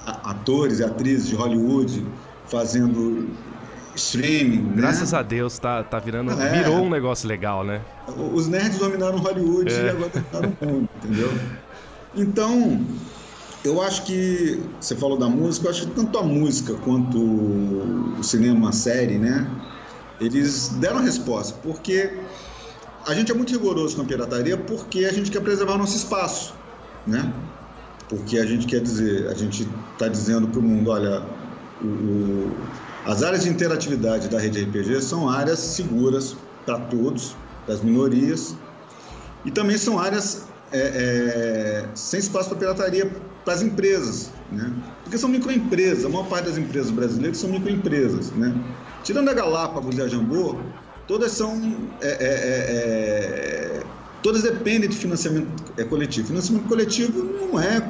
[0.05, 2.05] a, atores e atrizes de Hollywood
[2.47, 3.29] fazendo
[3.95, 4.61] streaming.
[4.61, 4.73] Né?
[4.75, 6.31] Graças a Deus tá, tá virando.
[6.31, 6.63] É.
[6.63, 7.81] Virou um negócio legal, né?
[8.33, 9.85] Os nerds dominaram Hollywood é.
[9.85, 11.31] e agora dominaram o mundo, entendeu?
[12.15, 12.81] Então,
[13.63, 14.61] eu acho que.
[14.79, 19.17] Você falou da música, eu acho que tanto a música quanto o cinema, a série,
[19.17, 19.49] né?
[20.19, 22.19] Eles deram a resposta, porque
[23.07, 25.95] a gente é muito rigoroso com a pirataria porque a gente quer preservar o nosso
[25.95, 26.53] espaço,
[27.07, 27.31] né?
[28.09, 31.23] Porque a gente quer dizer, a gente está dizendo para o mundo, olha,
[31.81, 32.51] o,
[33.05, 36.35] as áreas de interatividade da rede RPG são áreas seguras
[36.65, 37.35] para todos,
[37.67, 38.55] das minorias,
[39.45, 43.11] e também são áreas é, é, sem espaço para pirataria
[43.43, 44.71] para as empresas, né?
[45.03, 48.31] porque são microempresas, a maior parte das empresas brasileiras são microempresas.
[48.31, 48.53] Né?
[49.03, 50.57] Tirando a Galápagos e a Jambô,
[51.07, 51.89] todas são.
[52.01, 53.83] É, é, é, é
[54.21, 55.47] todas dependem de financiamento
[55.87, 56.27] coletivo.
[56.27, 57.89] Financiamento coletivo não é.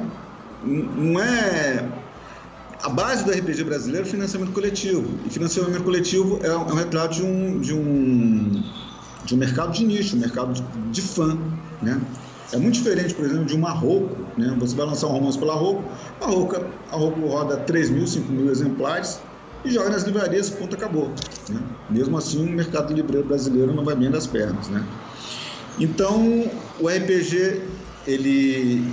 [0.64, 1.88] Não é
[2.82, 5.06] a base do RPG brasileiro é o financiamento coletivo.
[5.26, 8.62] E financiamento coletivo é um, é um retrato de um, de, um,
[9.24, 11.38] de um mercado de nicho, um mercado de, de fã.
[11.82, 12.00] Né?
[12.52, 14.16] É muito diferente, por exemplo, de uma Marroco.
[14.36, 14.56] Né?
[14.58, 15.84] Você vai lançar um romance pela Marroco,
[16.20, 19.20] a Marroco, a Marroco roda 3 mil, 5 mil exemplares
[19.64, 21.12] e joga nas livrarias, ponto, acabou.
[21.48, 21.60] Né?
[21.90, 24.68] Mesmo assim, o mercado livreiro brasileiro não vai bem das pernas.
[24.68, 24.84] Né?
[25.78, 27.62] Então, o RPG,
[28.06, 28.90] ele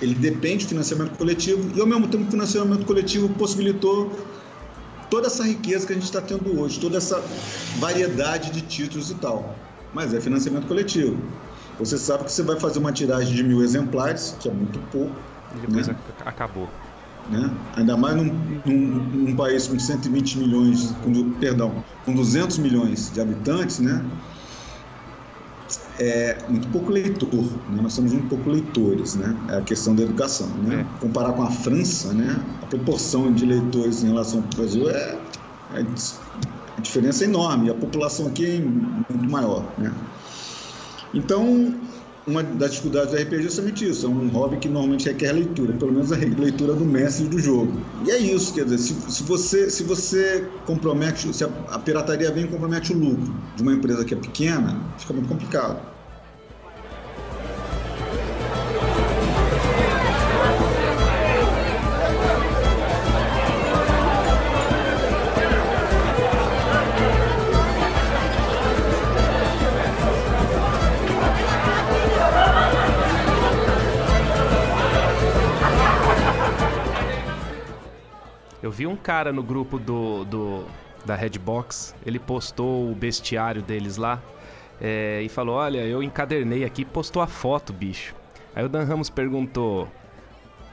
[0.00, 4.12] ele depende do financiamento coletivo e, ao mesmo tempo, o financiamento coletivo possibilitou
[5.10, 7.22] toda essa riqueza que a gente está tendo hoje, toda essa
[7.78, 9.56] variedade de títulos e tal.
[9.92, 11.16] Mas é financiamento coletivo.
[11.78, 15.14] Você sabe que você vai fazer uma tiragem de mil exemplares, que é muito pouco.
[15.56, 15.96] E depois né?
[16.24, 16.68] acabou.
[17.30, 17.50] Né?
[17.76, 23.20] Ainda mais num, num, num, país com 120 milhões, com, perdão, com 200 milhões de
[23.20, 24.04] habitantes, né?
[25.98, 27.82] É muito pouco leitor, né?
[27.82, 29.36] nós somos muito pouco leitores, né?
[29.48, 30.80] É a questão da educação, né?
[30.80, 31.00] É.
[31.00, 32.40] Comparar com a França, né?
[32.62, 35.20] A proporção de leitores em relação ao Brasil é,
[35.74, 35.84] é
[36.76, 39.92] a diferença é enorme, a população aqui é muito maior, né?
[41.12, 41.74] Então,
[42.26, 44.06] uma das dificuldades do RPG é justamente isso.
[44.06, 47.90] É um hobby que normalmente requer leitura, pelo menos a leitura do mestre do jogo.
[48.02, 52.32] E é isso, quer dizer, se, se você, se você compromete, se a, a pirataria
[52.32, 55.97] vem e compromete o lucro de uma empresa que é pequena, fica muito complicado.
[78.62, 80.64] Vi um cara no grupo do, do
[81.04, 84.20] da Redbox, ele postou o bestiário deles lá
[84.80, 88.14] é, e falou: Olha, eu encadernei aqui, postou a foto, bicho.
[88.54, 89.88] Aí o Dan Ramos perguntou: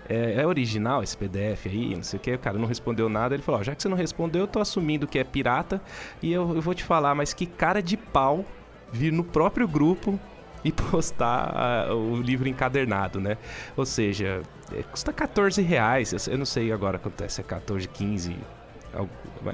[0.08, 1.96] é, é, original esse PDF aí?
[1.96, 2.34] Não sei o que.
[2.34, 3.36] O cara não respondeu nada.
[3.36, 5.82] Ele falou: Já que você não respondeu, eu tô assumindo que é pirata
[6.22, 8.46] e eu, eu vou te falar, mas que cara de pau
[8.92, 10.20] vir no próprio grupo
[10.66, 13.38] e postar uh, o livro encadernado, né?
[13.78, 14.42] Ou seja,
[14.74, 16.28] é, custa 14 reais.
[16.28, 18.36] Eu não sei agora quanto é, se é 14, 15.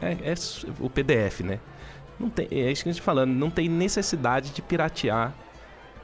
[0.02, 0.34] É, é
[0.80, 1.60] o PDF, né?
[2.17, 5.34] Não tem, é isso que a gente tá falando, não tem necessidade de piratear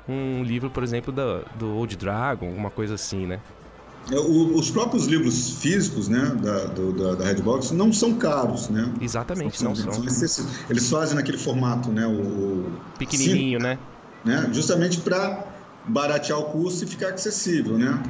[0.10, 3.40] um livro, por exemplo, do, do Old Dragon, alguma coisa assim, né?
[4.12, 8.92] É, os próprios livros físicos né, da, do, da, da Redbox não são caros, né?
[9.02, 9.92] Exatamente, não são.
[9.94, 10.48] são.
[10.70, 12.08] Eles fazem naquele formato, né?
[12.08, 13.78] O, Pequenininho, né?
[14.24, 14.50] Né?
[14.52, 15.46] Justamente para
[15.86, 18.02] baratear o custo e ficar acessível, né?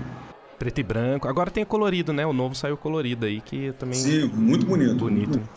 [0.57, 1.27] Preto e branco.
[1.27, 2.25] Agora tem colorido, né?
[2.25, 3.99] O novo saiu colorido aí, que também.
[3.99, 4.95] Sim, muito bonito.
[4.95, 5.37] Bonito.
[5.37, 5.49] Muito.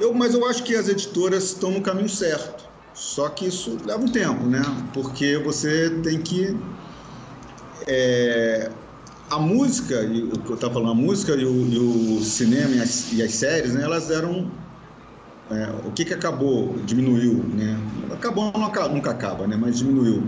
[0.00, 2.68] Eu, mas eu acho que as editoras estão no caminho certo.
[2.94, 4.62] Só que isso leva um tempo, né?
[4.92, 6.56] Porque você tem que.
[7.86, 8.70] É,
[9.30, 12.74] a música, e, o que eu estava falando, a música e o, e o cinema
[12.74, 14.50] e as, e as, séries, né, elas eram.
[15.50, 17.76] É, o que, que acabou, diminuiu, né?
[18.12, 19.56] Acabou, nunca acaba, né?
[19.56, 20.22] Mas diminuiu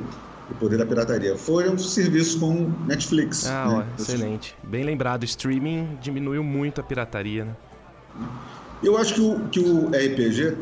[0.50, 1.36] o poder da pirataria.
[1.36, 3.46] Foram serviços como Netflix.
[3.46, 3.86] Ah, né?
[3.98, 4.56] ó, excelente.
[4.64, 7.56] Bem lembrado, streaming diminuiu muito a pirataria, né?
[8.82, 10.56] Eu acho que o, que o RPG,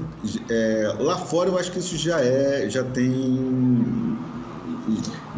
[0.51, 4.19] é, lá fora eu acho que isso já é, já tem,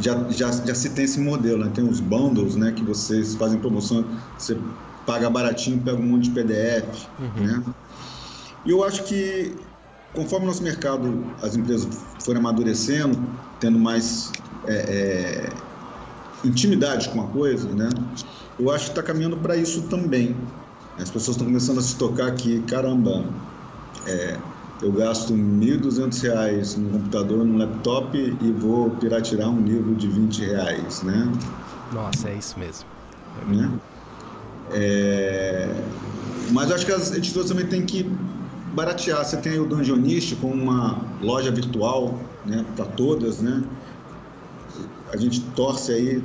[0.01, 1.71] já, já, já se tem esse modelo, né?
[1.73, 2.73] Tem os bundles, né?
[2.73, 4.05] Que vocês fazem promoção,
[4.37, 4.59] você
[5.07, 7.47] paga baratinho, pega um monte de PDF, uhum.
[7.47, 7.63] né?
[8.65, 9.57] E eu acho que
[10.15, 11.89] conforme o nosso mercado, as empresas
[12.25, 13.19] forem amadurecendo,
[13.59, 14.31] tendo mais
[14.67, 15.53] é, é,
[16.45, 17.89] intimidade com a coisa, né?
[18.59, 20.37] Eu acho que está caminhando para isso também.
[20.99, 23.25] As pessoas estão começando a se tocar que, caramba,
[24.07, 24.39] é,
[24.83, 30.45] eu gasto R$ 1.200 no computador, no laptop e vou piratear um livro de 20
[30.45, 31.33] reais, né?
[31.93, 32.85] Nossa, é isso mesmo.
[33.47, 33.71] Né?
[34.73, 35.69] É...
[36.51, 38.05] Mas eu acho que as editoras também têm que
[38.73, 39.25] baratear.
[39.25, 43.63] Você tem o Dungeonist com uma loja virtual né, para todas, né?
[45.13, 46.23] A gente torce aí.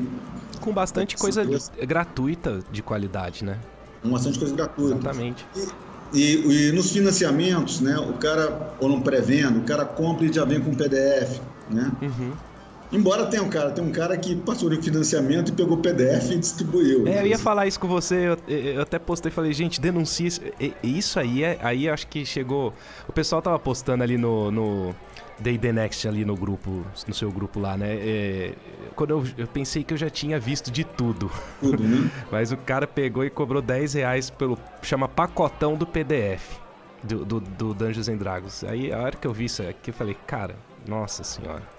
[0.61, 1.45] Com bastante coisa
[1.85, 3.59] gratuita de qualidade, né?
[4.01, 4.95] Com bastante coisa gratuita.
[4.95, 5.45] Exatamente.
[6.13, 7.97] E, e, e, nos financiamentos, né?
[7.97, 11.91] O cara, ou não pré-venda, o cara compra e já vem com PDF, né?
[12.01, 12.31] Uhum.
[12.91, 16.31] Embora tenha um cara, tem um cara que passou no financiamento e pegou o PDF
[16.31, 17.07] e distribuiu.
[17.07, 20.27] É, eu ia falar isso com você, eu, eu até postei e falei, gente, denuncie
[20.27, 20.41] isso.
[20.81, 22.73] Isso aí, é, aí acho que chegou.
[23.07, 24.95] O pessoal tava postando ali no, no
[25.39, 27.93] Day The Next ali no grupo, no seu grupo lá, né?
[27.93, 28.53] É,
[28.95, 31.29] quando eu, eu, pensei que eu já tinha visto de tudo.
[31.59, 32.09] Tudo, né?
[32.31, 34.57] Mas o cara pegou e cobrou 10 reais pelo.
[34.81, 36.57] chama pacotão do PDF.
[37.03, 38.63] Do, do, do Dungeons and Dragons.
[38.63, 40.55] Aí a hora que eu vi isso aqui, eu falei, cara,
[40.87, 41.76] nossa senhora.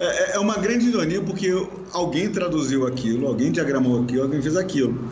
[0.00, 1.52] É, é, é uma grande ironia porque
[1.92, 5.10] alguém traduziu aquilo, alguém diagramou aquilo, alguém fez aquilo.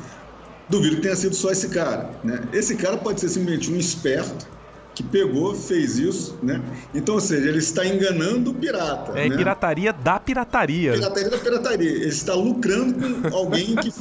[0.69, 2.11] Duvido que tenha sido só esse cara.
[2.25, 2.41] Né?
[2.53, 4.47] Esse cara pode ser simplesmente um esperto
[4.95, 6.61] que pegou, fez isso, né?
[6.93, 9.17] Então, ou seja, ele está enganando o pirata.
[9.17, 9.37] É né?
[9.37, 10.93] pirataria da pirataria.
[10.93, 11.91] Pirataria da pirataria.
[11.91, 13.93] Ele está lucrando com alguém que,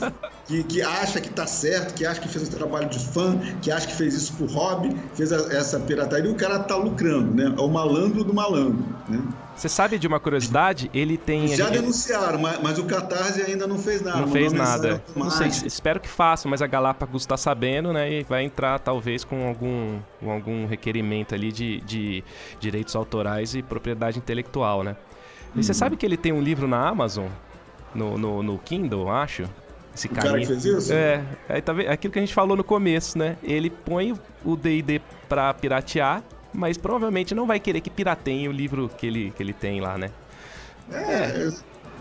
[0.47, 3.71] que, que acha que está certo, que acha que fez um trabalho de fã, que
[3.71, 7.31] acha que fez isso por hobby, fez a, essa pirataria e o cara está lucrando,
[7.35, 7.53] né?
[7.55, 9.21] É o malandro do malandro, né?
[9.57, 10.87] Você sabe de uma curiosidade?
[10.93, 11.47] Ele tem.
[11.47, 14.21] Já denunciaram, mas, mas, o Catarse ainda não fez nada.
[14.21, 15.03] Não fez nada.
[15.15, 18.19] Não sei, espero que faça, mas a Galápagos está sabendo, né?
[18.19, 22.23] E vai entrar talvez com algum, com algum requerimento ali de, de
[22.59, 24.95] direitos autorais e propriedade intelectual, né?
[25.55, 25.75] E você uhum.
[25.75, 27.25] sabe que ele tem um livro na Amazon?
[27.95, 29.45] No, no, no Kindle, acho?
[29.95, 30.93] Esse o cara que fez isso?
[30.93, 31.89] É, é, tá vendo?
[31.89, 33.37] aquilo que a gente falou no começo, né?
[33.41, 34.13] Ele põe
[34.45, 36.21] o D&D para piratear
[36.57, 39.95] mas provavelmente não vai querer que pirateiem o livro que ele, que ele tem lá,
[39.95, 40.09] né?
[40.91, 41.47] É,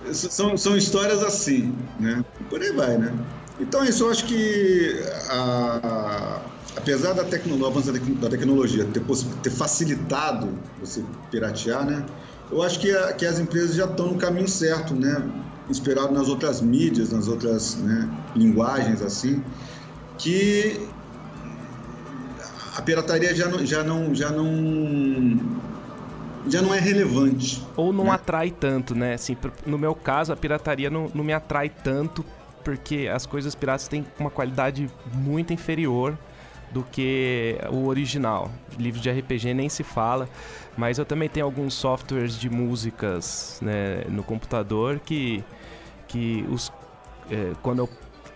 [0.02, 0.12] é.
[0.12, 2.24] São, são histórias assim, né?
[2.48, 3.12] Por aí vai, né?
[3.60, 4.98] Então, isso eu acho que,
[5.28, 6.40] a,
[6.74, 9.02] apesar da tecnologia, da tecnologia ter,
[9.42, 10.48] ter facilitado
[10.80, 12.06] você piratear, né?
[12.50, 15.22] eu acho que, a, que as empresas já estão no caminho certo, né?
[15.68, 19.42] Inspirado nas outras mídias, nas outras né, linguagens, assim,
[20.16, 20.88] que
[22.76, 25.40] a pirataria já não, já não, já não,
[26.46, 27.62] já não é relevante.
[27.74, 28.10] Ou não né?
[28.10, 29.14] atrai tanto, né?
[29.14, 32.24] Assim, no meu caso, a pirataria não, não me atrai tanto
[32.62, 36.18] porque as coisas piratas têm uma qualidade muito inferior
[36.70, 38.50] do que o original.
[38.78, 40.28] Livro de RPG nem se fala,
[40.76, 45.42] mas eu também tenho alguns softwares de músicas né, no computador que,
[46.08, 46.70] que os,
[47.30, 47.88] é, quando eu,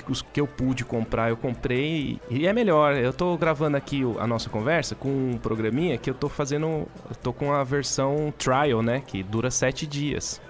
[0.08, 2.94] os que eu pude comprar, eu comprei e é melhor.
[2.94, 7.16] Eu tô gravando aqui a nossa conversa com um programinha que eu tô fazendo, eu
[7.22, 10.40] tô com a versão trial, né, que dura sete dias.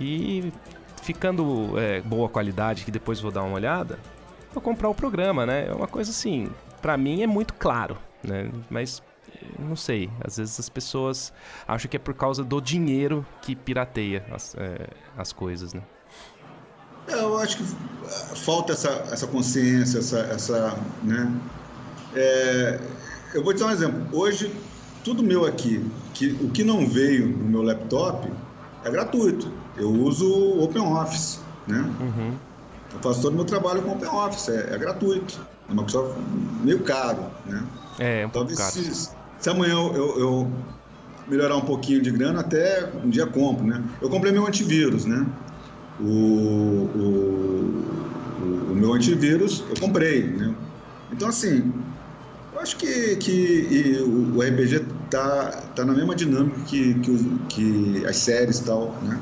[0.00, 0.52] E
[1.02, 3.98] ficando é, boa qualidade, que depois vou dar uma olhada,
[4.52, 5.68] vou comprar o programa, né?
[5.68, 6.50] É uma coisa assim,
[6.80, 8.50] para mim é muito claro, né?
[8.68, 9.02] Mas
[9.58, 11.32] não sei, às vezes as pessoas
[11.66, 15.82] acham que é por causa do dinheiro que pirateia as, é, as coisas, né?
[17.08, 17.64] É, eu acho que
[18.44, 21.32] falta essa, essa consciência, essa, essa né?
[22.14, 22.80] É,
[23.34, 24.06] eu vou te dar um exemplo.
[24.12, 24.54] Hoje,
[25.04, 25.84] tudo meu aqui,
[26.14, 28.30] que, o que não veio no meu laptop
[28.84, 29.50] é gratuito.
[29.76, 31.88] Eu uso o OpenOffice, né?
[32.00, 32.34] Uhum.
[32.92, 35.40] Eu faço todo o meu trabalho com OpenOffice, é, é gratuito.
[35.68, 36.14] É uma coisa
[36.62, 37.64] meio caro, né?
[37.98, 38.94] É, é um Talvez pouco caro.
[38.94, 40.52] Se, se amanhã eu, eu,
[41.28, 43.82] melhorar um pouquinho de grana, até um dia compro, né?
[44.02, 45.24] Eu comprei meu antivírus, né?
[46.02, 50.54] O, o, o, meu antivírus eu comprei, né?
[51.12, 51.72] Então, assim,
[52.52, 54.80] eu acho que, que o RPG
[55.10, 59.20] tá, tá na mesma dinâmica que, que, que as séries e tal, né?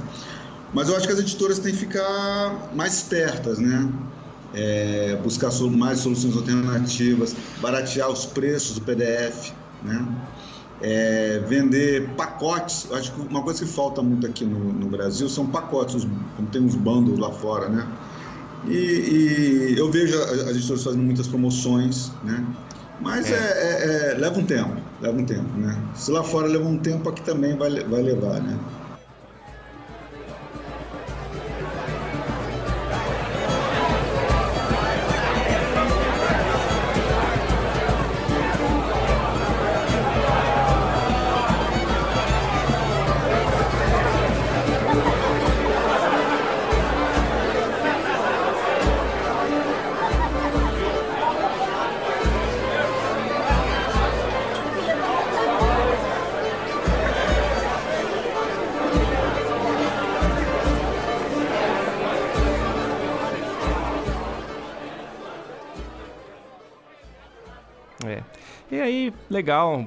[0.72, 3.93] Mas eu acho que as editoras têm que ficar mais espertas, né?
[4.53, 9.53] É, buscar mais soluções alternativas, baratear os preços do PDF,
[9.83, 10.07] né?
[10.81, 12.91] É, vender pacotes.
[12.93, 16.07] Acho que uma coisa que falta muito aqui no, no Brasil são pacotes,
[16.37, 17.87] como tem uns bandos lá fora, né?
[18.64, 22.45] E, e eu vejo as editoras fazendo muitas promoções, né?
[23.01, 23.35] Mas é.
[23.35, 24.18] É, é, é.
[24.18, 25.81] leva um tempo, leva um tempo, né?
[25.95, 28.59] Se lá fora leva um tempo, aqui também vai, vai levar, né?
[69.49, 69.87] Legal,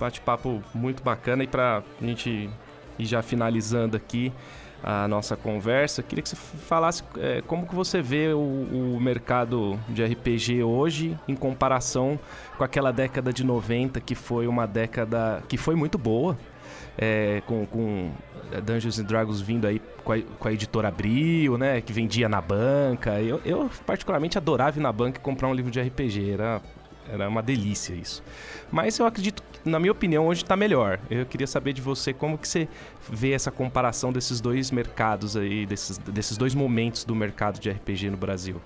[0.00, 2.50] bate-papo muito bacana e para a gente
[2.98, 4.32] ir já finalizando aqui
[4.82, 9.78] a nossa conversa, queria que você falasse é, como que você vê o, o, mercado
[9.88, 12.18] de RPG hoje em comparação
[12.58, 16.36] com aquela década de 90 que foi uma década que foi muito boa,
[16.98, 18.10] é, com, com
[18.64, 22.40] Dungeons and Dragons vindo aí com a, com a, editora Abril, né, que vendia na
[22.40, 23.20] banca.
[23.20, 26.60] Eu, eu particularmente adorava ir na banca e comprar um livro de RPG, era
[27.10, 28.22] era uma delícia isso.
[28.70, 31.00] Mas eu acredito na minha opinião, hoje está melhor.
[31.10, 32.68] Eu queria saber de você como que você
[33.10, 38.10] vê essa comparação desses dois mercados aí, desses, desses dois momentos do mercado de RPG
[38.10, 38.60] no Brasil.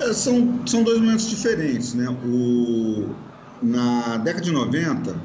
[0.00, 2.08] É, são, são dois momentos diferentes, né?
[2.24, 3.10] O,
[3.60, 5.16] na década de 90,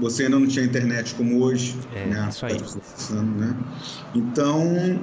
[0.00, 1.76] você ainda não tinha internet como hoje.
[1.94, 2.28] É, né?
[2.28, 2.58] isso aí.
[3.22, 3.56] Né?
[4.14, 5.00] Então,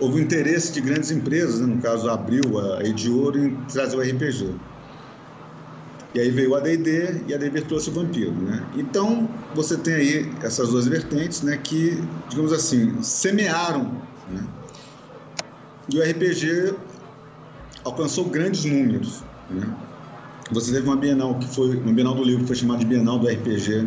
[0.00, 1.74] houve interesse de grandes empresas, né?
[1.74, 4.54] no caso a Abril, a Edioro, em trazer o RPG.
[6.14, 8.64] E aí veio o AD&D e a AD&D trouxe o Vampiro, né?
[8.76, 14.00] Então, você tem aí essas duas vertentes, né, que, digamos assim, semearam,
[14.30, 14.46] né?
[15.92, 16.76] E o RPG
[17.84, 19.68] alcançou grandes números, né?
[20.52, 23.18] Você teve uma Bienal que foi, uma Bienal do livro que foi chamada de Bienal
[23.18, 23.86] do RPG.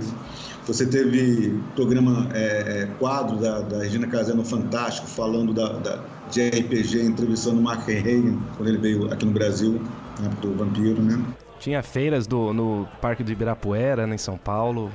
[0.66, 6.04] Você teve programa, é, é, quadro da, da Regina Casé no Fantástico, falando da, da,
[6.30, 9.82] de RPG, entrevistando o Mark Reagan, quando ele veio aqui no Brasil,
[10.20, 11.24] né, do Vampiro, né?
[11.60, 14.92] Tinha feiras do, no Parque do Ibirapuera, né, em São Paulo.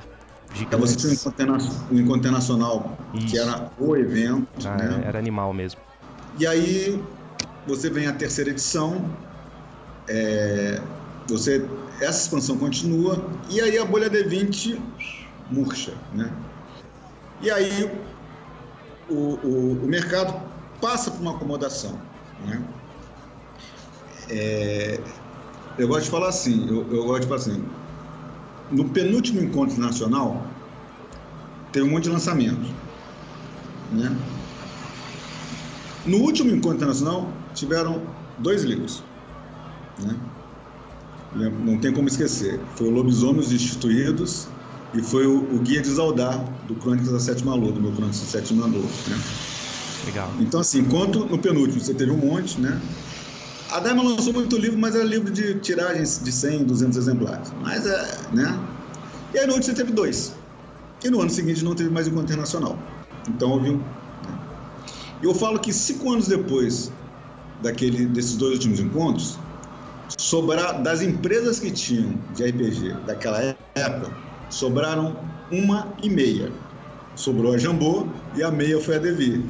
[0.53, 1.01] Gigantes.
[1.01, 1.57] Você tinha
[1.91, 3.27] o Encontro Internacional, Isso.
[3.27, 4.47] que era o evento.
[4.67, 5.03] Ah, né?
[5.05, 5.81] Era animal mesmo.
[6.39, 7.01] E aí
[7.65, 9.09] você vem a terceira edição,
[10.07, 10.79] é,
[11.27, 11.65] você,
[11.99, 14.79] essa expansão continua, e aí a bolha D20
[15.49, 15.93] murcha.
[16.13, 16.31] Né?
[17.41, 17.91] E aí
[19.09, 20.39] o, o, o mercado
[20.81, 21.99] passa por uma acomodação.
[22.45, 22.61] Né?
[24.29, 24.99] É,
[25.77, 27.63] eu gosto de falar assim, eu, eu gosto de falar assim,
[28.71, 30.45] no penúltimo encontro nacional,
[31.71, 32.69] teve um monte de lançamentos.
[33.91, 34.15] Né?
[36.05, 38.01] No último encontro internacional, tiveram
[38.37, 39.03] dois livros.
[39.99, 40.17] Né?
[41.35, 42.59] Não tem como esquecer.
[42.75, 44.47] Foi o Lobisomens Instituídos
[44.93, 48.19] e foi o, o Guia de Zaldar, do Crônicas da Sétima Lua, do meu Crônicas
[48.19, 48.83] da Sétima Lua.
[49.07, 49.19] Né?
[50.05, 50.31] Legal.
[50.39, 52.79] Então, assim, enquanto no penúltimo você teve um monte, né?
[53.73, 57.51] A Daima lançou muito livro, mas era livro de tiragens de 100, 200 exemplares.
[57.59, 58.59] Mas, é, né?
[59.33, 60.35] E aí no você teve dois.
[61.03, 62.77] E no ano seguinte não teve mais encontro internacional.
[63.27, 63.77] Então houve um.
[63.77, 64.39] Né?
[65.23, 66.91] Eu falo que cinco anos depois
[67.63, 69.39] daquele, desses dois últimos encontros,
[70.19, 73.41] sobrar das empresas que tinham de RPG daquela
[73.73, 74.15] época,
[74.51, 75.17] sobraram
[75.51, 76.51] uma e meia.
[77.15, 78.05] Sobrou a Jambô
[78.35, 79.43] e a meia foi a Devi.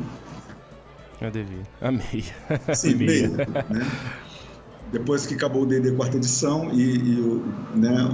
[1.24, 2.36] A Devi, a meia.
[2.76, 3.30] Sim, meia.
[3.30, 3.88] meia né?
[4.92, 7.46] Depois que acabou o D&D quarta edição e, e o,
[7.76, 8.10] né,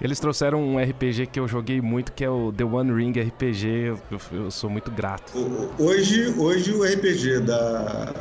[0.00, 3.66] eles trouxeram um RPG que eu joguei muito, que é o The One Ring RPG.
[3.66, 5.32] Eu, eu sou muito grato.
[5.78, 8.12] Hoje, hoje o RPG da,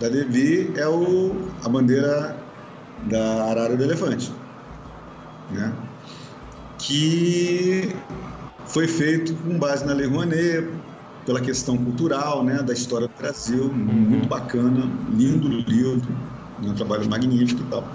[0.00, 2.36] da Devi é o, a bandeira
[3.04, 4.32] da Arara do Elefante.
[5.52, 5.72] Né?
[6.78, 7.94] Que
[8.66, 10.68] foi feito com base na Lei Rouanet,
[11.24, 13.74] pela questão cultural, né, da história do Brasil, uhum.
[13.74, 16.02] muito bacana, lindo livro,
[16.62, 17.86] um trabalho magnífico e tal.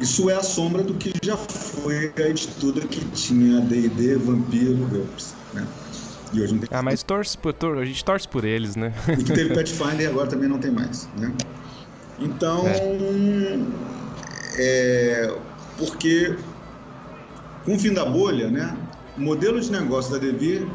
[0.00, 5.34] Isso é a sombra do que já foi a editora que tinha D&D, Vampiro, GURPS,
[5.54, 5.66] né?
[6.32, 6.68] E hoje não tem.
[6.72, 8.92] Ah, mas torce por, tor a gente torce por eles, né?
[9.08, 11.32] E que teve Pathfinder e agora também não tem mais, né?
[12.18, 13.60] Então, é.
[14.58, 15.36] é
[15.76, 16.36] porque
[17.64, 18.76] com o fim da bolha, né,
[19.16, 20.66] o modelo de negócio da Devir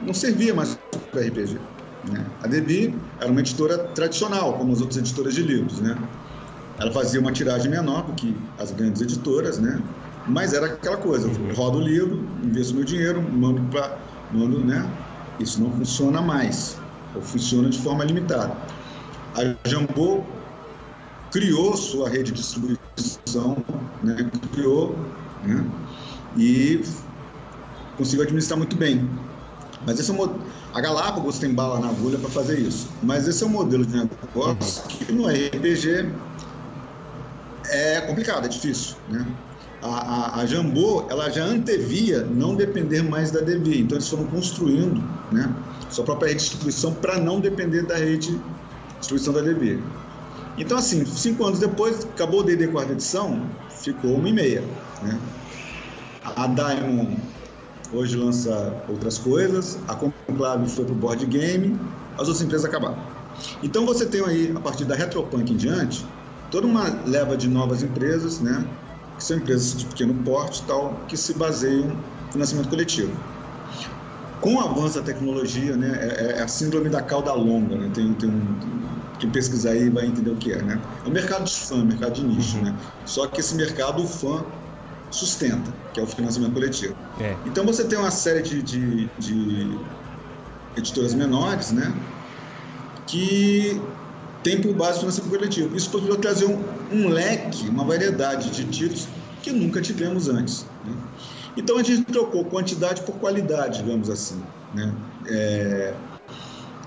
[0.00, 0.78] não servia mais
[1.10, 1.58] para RPG.
[2.10, 2.26] Né?
[2.42, 5.96] A Devir era uma editora tradicional, como as outras editoras de livros, né?
[6.78, 9.80] Ela fazia uma tiragem menor do que as grandes editoras, né?
[10.26, 13.98] Mas era aquela coisa, eu rodo o livro, investo meu dinheiro, mando para...
[14.32, 14.90] Mando, né?
[15.38, 16.76] Isso não funciona mais,
[17.14, 18.56] ou funciona de forma limitada.
[19.36, 20.22] A Jambô
[21.30, 23.56] criou sua rede de distribuição,
[24.02, 24.30] né?
[24.52, 24.96] criou,
[25.44, 25.64] né?
[26.36, 26.80] e
[27.96, 29.08] conseguiu administrar muito bem.
[29.86, 30.38] Mas esse é um,
[30.72, 32.88] a Galápagos tem bala na agulha para fazer isso.
[33.02, 34.88] Mas esse é um modelo de negócio uhum.
[34.88, 36.10] que no RPG
[37.66, 39.26] é complicado, é difícil, né?
[39.82, 44.24] A, a, a Jambô, ela já antevia não depender mais da DV, então eles foram
[44.24, 45.54] construindo, né,
[45.90, 48.40] sua própria rede de distribuição para não depender da rede de
[48.98, 49.82] distribuição da DV.
[50.56, 54.64] Então, assim, cinco anos depois, acabou o D&D quarta edição, ficou uma e meia,
[55.02, 55.18] né?
[56.24, 57.18] A Diamond
[57.94, 61.78] hoje lança outras coisas, a Conclave foi para o board game,
[62.14, 62.98] as outras empresas acabaram.
[63.62, 66.04] Então você tem aí, a partir da Retropunk em diante,
[66.50, 68.64] toda uma leva de novas empresas, né,
[69.16, 73.12] que são empresas de pequeno porte tal, que se baseiam no financiamento coletivo.
[74.40, 78.12] Com o avanço da tecnologia, né, é, é a síndrome da cauda longa, né, tem,
[78.14, 80.80] tem um, quem pesquisar aí vai entender o que é, né?
[81.04, 82.74] É um mercado de fã, mercado de nicho, né?
[83.06, 84.44] Só que esse mercado, o fã
[85.14, 86.94] sustenta, que é o financiamento coletivo.
[87.20, 87.36] É.
[87.46, 89.78] Então você tem uma série de, de, de
[90.76, 91.94] editoras menores, né?
[93.06, 93.80] Que
[94.42, 95.76] tem por base o financiamento coletivo.
[95.76, 96.62] Isso possibilitou trazer um,
[96.92, 99.08] um, leque, uma variedade de títulos
[99.42, 100.66] que nunca tivemos antes.
[100.84, 100.94] Né?
[101.56, 104.42] Então a gente trocou quantidade por qualidade, digamos assim.
[104.74, 104.92] Né?
[105.26, 105.94] É,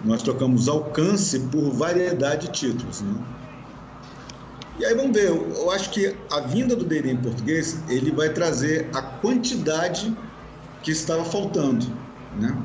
[0.03, 3.01] nós trocamos alcance por variedade de títulos.
[3.01, 3.15] Né?
[4.79, 8.29] E aí vamos ver, eu acho que a vinda do D&D em português, ele vai
[8.29, 10.15] trazer a quantidade
[10.83, 11.85] que estava faltando,
[12.39, 12.55] né?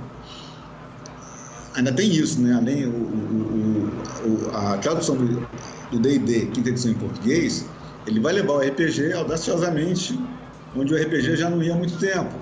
[1.75, 2.55] ainda tem isso, né?
[2.55, 3.91] Além o, o,
[4.25, 7.67] o, a tradução do D&D, quinta edição em português,
[8.07, 10.19] ele vai levar o RPG audaciosamente
[10.77, 12.35] onde o RPG já não ia há muito tempo.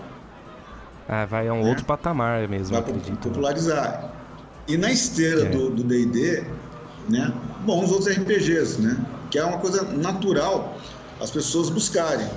[1.09, 1.69] Ah, vai a um né?
[1.69, 3.29] outro patamar mesmo, vai acredito.
[3.29, 4.15] popularizar.
[4.69, 5.49] E na esteira é.
[5.49, 6.45] do D&D,
[7.09, 7.33] né?
[7.65, 8.97] Bom, os outros RPGs, né?
[9.31, 10.77] Que é uma coisa natural
[11.21, 12.29] as pessoas buscarem.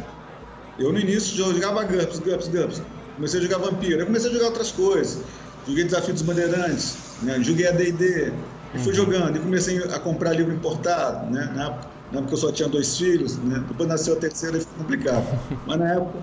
[0.77, 2.81] Eu no início jogava GURPS, GURPS, GURPS.
[3.15, 5.19] Comecei a jogar Vampiro, eu comecei a jogar outras coisas
[5.67, 7.41] joguei Desafio dos Bandeirantes, né?
[7.41, 8.33] joguei a D&D,
[8.73, 8.93] e fui uhum.
[8.93, 11.51] jogando, e comecei a comprar livro importado, né?
[11.55, 13.63] Na época, na época eu só tinha dois filhos, né?
[13.67, 15.25] Depois nasceu a terceira e ficou complicado.
[15.67, 16.17] Mas na época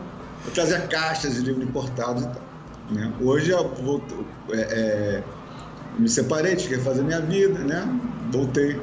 [0.47, 2.43] eu trazia caixas de livro importados e tal.
[2.91, 3.13] Né?
[3.21, 4.03] Hoje eu vou,
[4.51, 5.23] é, é,
[5.97, 7.89] me separei, tive que fazer minha vida, né?
[8.33, 8.81] Voltei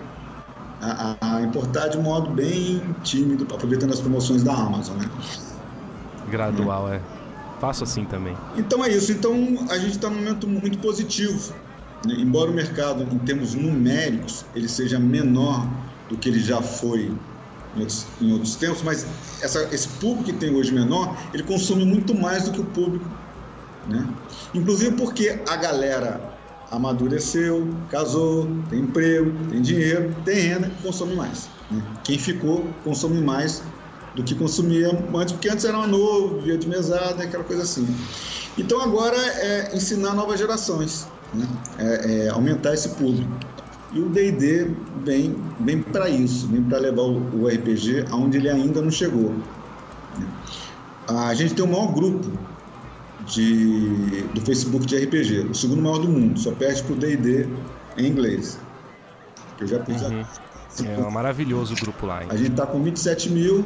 [0.81, 5.09] a, a, importar de modo bem tímido, aproveitando as promoções da Amazon, né?
[6.29, 6.97] Gradual, é.
[6.97, 7.01] é
[7.59, 8.35] faço assim também.
[8.55, 9.11] Então é isso.
[9.11, 9.33] Então
[9.69, 11.53] a gente está num momento muito positivo.
[12.05, 12.15] Né?
[12.19, 15.67] Embora o mercado, em termos numéricos, ele seja menor
[16.09, 17.11] do que ele já foi
[17.75, 19.05] em outros, em outros tempos, mas
[19.41, 23.05] essa, esse público que tem hoje menor, ele consome muito mais do que o público
[23.87, 24.07] Né?
[24.53, 26.36] Inclusive porque a galera
[26.71, 31.49] amadureceu, casou, tem emprego, tem dinheiro, tem renda, consome mais.
[31.71, 31.81] Né?
[32.03, 33.63] Quem ficou consome mais
[34.15, 37.87] do que consumia antes, porque antes era novo, via de mesada, aquela coisa assim.
[38.57, 41.47] Então agora é ensinar novas gerações, né?
[41.77, 43.31] é, é aumentar esse público.
[43.93, 44.71] E o D&D
[45.05, 49.33] vem, vem para isso, vem para levar o, RPG aonde ele ainda não chegou.
[50.17, 50.27] Né?
[51.07, 52.29] A gente tem o maior grupo
[53.27, 57.47] de, do Facebook de RPG, o segundo maior do mundo, só perde para o D&D
[57.97, 58.59] em inglês.
[59.59, 60.25] Eu já, uhum.
[60.85, 62.23] É um maravilhoso grupo lá.
[62.23, 62.29] Hein?
[62.31, 63.65] A gente está com 27 mil,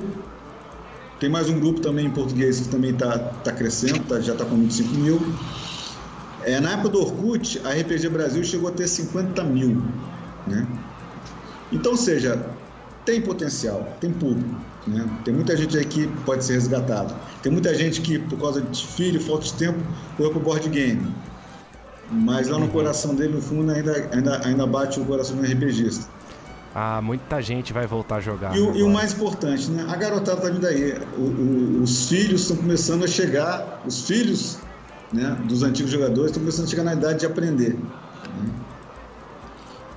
[1.20, 4.46] tem mais um grupo também em português que também está tá crescendo, tá, já está
[4.46, 5.22] com 25 mil.
[6.44, 9.84] É, na época do Orkut, a RPG Brasil chegou a ter 50 mil.
[10.48, 10.66] Né?
[11.72, 12.44] Então, seja,
[13.06, 14.60] tem potencial, tem público.
[14.88, 15.08] Né?
[15.24, 17.14] Tem muita gente aí que pode ser resgatado.
[17.42, 19.80] Tem muita gente que, por causa de filho, falta de tempo,
[20.18, 21.14] foi para o board game.
[22.10, 22.72] Mas lá no uhum.
[22.72, 26.10] coração dele, no fundo, ainda, ainda, ainda bate o coração do RPGista.
[26.74, 28.56] Ah, muita gente vai voltar a jogar.
[28.56, 29.86] E, o, e o mais importante, né?
[29.90, 30.98] A garotada tá vindo aí.
[31.18, 34.58] O, o, os filhos estão começando a chegar, os filhos
[35.12, 37.74] né, dos antigos jogadores estão começando a chegar na idade de aprender.
[37.74, 38.50] Né?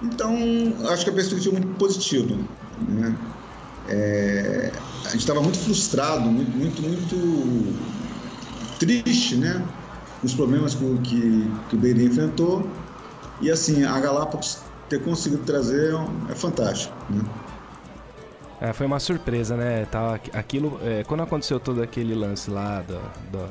[0.03, 0.37] Então,
[0.89, 2.37] acho que a perspectiva é muito positiva.
[2.89, 3.17] Né?
[3.89, 4.73] É,
[5.05, 7.79] a gente estava muito frustrado, muito, muito, muito
[8.79, 9.63] triste, né?
[10.23, 12.69] Os problemas que, que, que o Beiri enfrentou.
[13.41, 15.95] E assim, a Galápagos ter conseguido trazer
[16.31, 17.23] é fantástico, né?
[18.61, 19.85] É, foi uma surpresa, né?
[19.91, 22.99] Tava, aquilo, é, quando aconteceu todo aquele lance lá do,
[23.31, 23.49] do,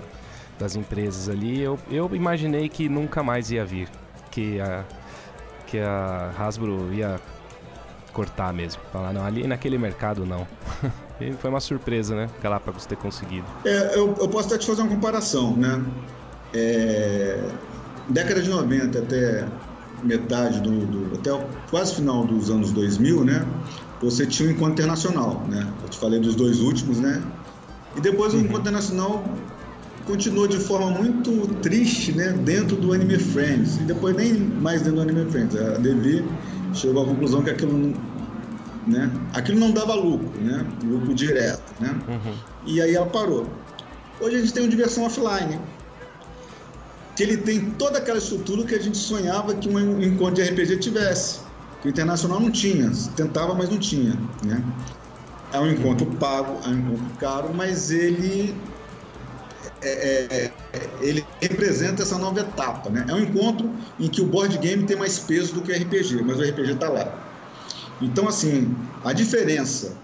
[0.57, 3.89] das empresas ali, eu, eu imaginei que nunca mais ia vir,
[4.31, 4.83] que a,
[5.67, 7.19] que a Hasbro ia
[8.13, 10.47] cortar mesmo, falar não ali naquele mercado não.
[11.19, 12.29] e foi uma surpresa, né?
[12.41, 13.45] Galápagos ter conseguido.
[13.65, 15.83] É, eu, eu posso até te fazer uma comparação, né?
[16.53, 17.43] É,
[18.07, 19.45] década de 90 até
[20.03, 21.31] metade do, do até
[21.69, 23.45] quase final dos anos 2000, né?
[24.01, 25.67] Você tinha o um encontro internacional, né?
[25.81, 27.21] Eu te falei dos dois últimos, né?
[27.95, 28.41] E depois uhum.
[28.41, 29.23] o encontro internacional
[30.05, 32.33] continuou de forma muito triste, né?
[32.43, 35.55] Dentro do Anime Friends e depois nem mais dentro do Anime Friends.
[35.55, 36.23] A Devi
[36.73, 37.93] chegou à conclusão que aquilo não,
[38.87, 39.11] né?
[39.33, 40.65] Aquilo não dava lucro, né?
[40.83, 41.95] Lucro direto, né?
[42.07, 42.33] Uhum.
[42.65, 43.47] E aí ela parou.
[44.19, 45.59] Hoje a gente tem uma diversão offline
[47.15, 50.77] que ele tem toda aquela estrutura que a gente sonhava que um encontro de RPG
[50.77, 51.41] tivesse.
[51.81, 54.17] Que o Internacional não tinha, tentava, mas não tinha.
[54.43, 54.63] Né?
[55.51, 58.55] É um encontro pago, é um encontro caro, mas ele,
[59.83, 62.89] é, é, é, ele representa essa nova etapa.
[62.89, 63.05] Né?
[63.07, 63.69] É um encontro
[63.99, 66.73] em que o board game tem mais peso do que o RPG, mas o RPG
[66.73, 67.13] está lá.
[68.01, 69.95] Então, assim, a diferença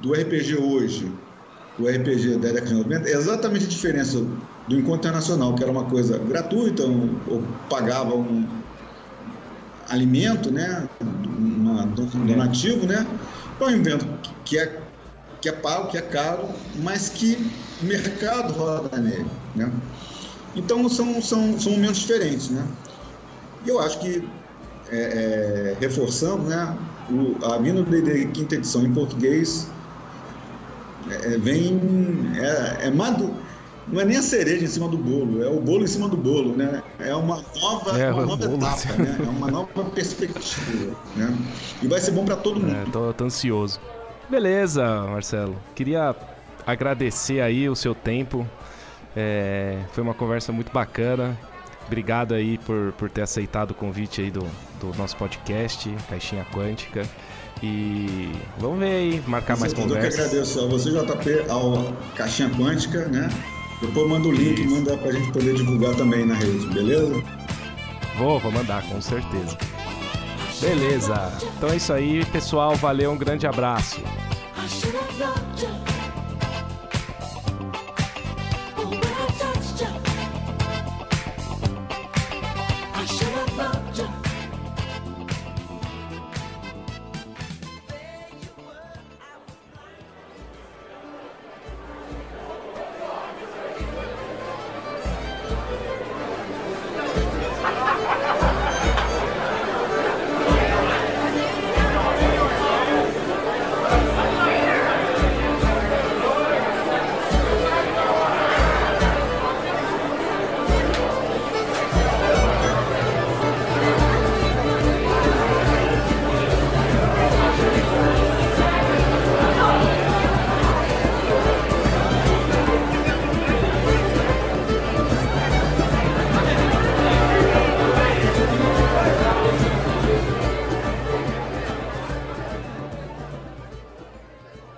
[0.00, 1.10] do RPG hoje,
[1.78, 4.18] o RPG da década de 90, é exatamente a diferença
[4.68, 8.46] do encontro internacional, que era uma coisa gratuita, ou pagava um
[9.88, 13.06] alimento, né, um donativo, né,
[13.58, 14.06] para um evento
[14.44, 14.80] que é,
[15.40, 16.48] que é pago, que é caro,
[16.82, 17.50] mas que
[17.84, 19.70] o mercado roda nele, né.
[20.56, 22.66] Então são, são, são momentos diferentes, né.
[23.64, 24.26] E eu acho que,
[24.90, 26.76] é, é, reforçando, né,
[27.10, 29.68] o, a do D&D quinta edição em português
[31.10, 31.80] é, vem,
[32.36, 33.34] é, é maduro,
[33.88, 36.16] não é nem a cereja em cima do bolo, é o bolo em cima do
[36.16, 36.82] bolo, né?
[36.98, 39.16] É uma nova, é, uma nova etapa, né?
[39.20, 41.36] É uma nova perspectiva, né?
[41.82, 42.74] E vai ser bom para todo mundo.
[42.74, 43.78] É, tô, tô ansioso.
[44.30, 45.54] Beleza, Marcelo.
[45.74, 46.16] Queria
[46.66, 48.46] agradecer aí o seu tempo.
[49.16, 51.38] É, foi uma conversa muito bacana.
[51.86, 54.46] Obrigado aí por, por ter aceitado o convite aí do,
[54.80, 57.06] do nosso podcast, Caixinha Quântica.
[57.62, 60.18] E vamos ver aí, marcar mais conversas.
[60.18, 63.28] Eu que agradeço a você, JP, ao Caixinha Quântica, né?
[63.80, 64.74] Depois manda o link, Isso.
[64.74, 67.22] manda pra gente poder divulgar também na rede, beleza?
[68.16, 69.56] Vou, vou mandar, com certeza.
[70.60, 71.32] Beleza.
[71.56, 72.74] Então é isso aí, pessoal.
[72.76, 74.00] Valeu, um grande abraço.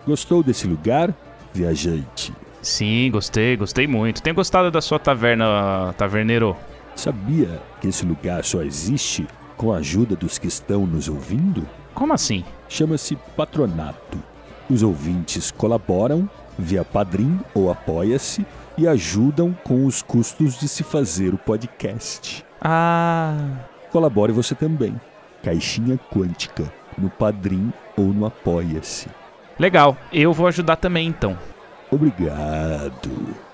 [0.06, 1.12] Gostou desse lugar,
[1.52, 2.32] viajante?
[2.62, 4.22] Sim, gostei, gostei muito.
[4.22, 6.56] Tenho gostado da sua taverna, taverneiro.
[6.94, 9.26] Sabia que esse lugar só existe
[9.56, 11.66] com a ajuda dos que estão nos ouvindo?
[11.94, 12.44] Como assim?
[12.68, 14.18] Chama-se patronato.
[14.70, 16.28] Os ouvintes colaboram
[16.58, 18.46] via Padrim ou Apoia-se
[18.78, 22.44] e ajudam com os custos de se fazer o podcast.
[22.60, 23.36] Ah.
[23.90, 24.98] Colabore você também.
[25.42, 29.08] Caixinha Quântica, no Padrim ou no Apoia-se.
[29.58, 31.38] Legal, eu vou ajudar também então.
[31.90, 33.45] Obrigado.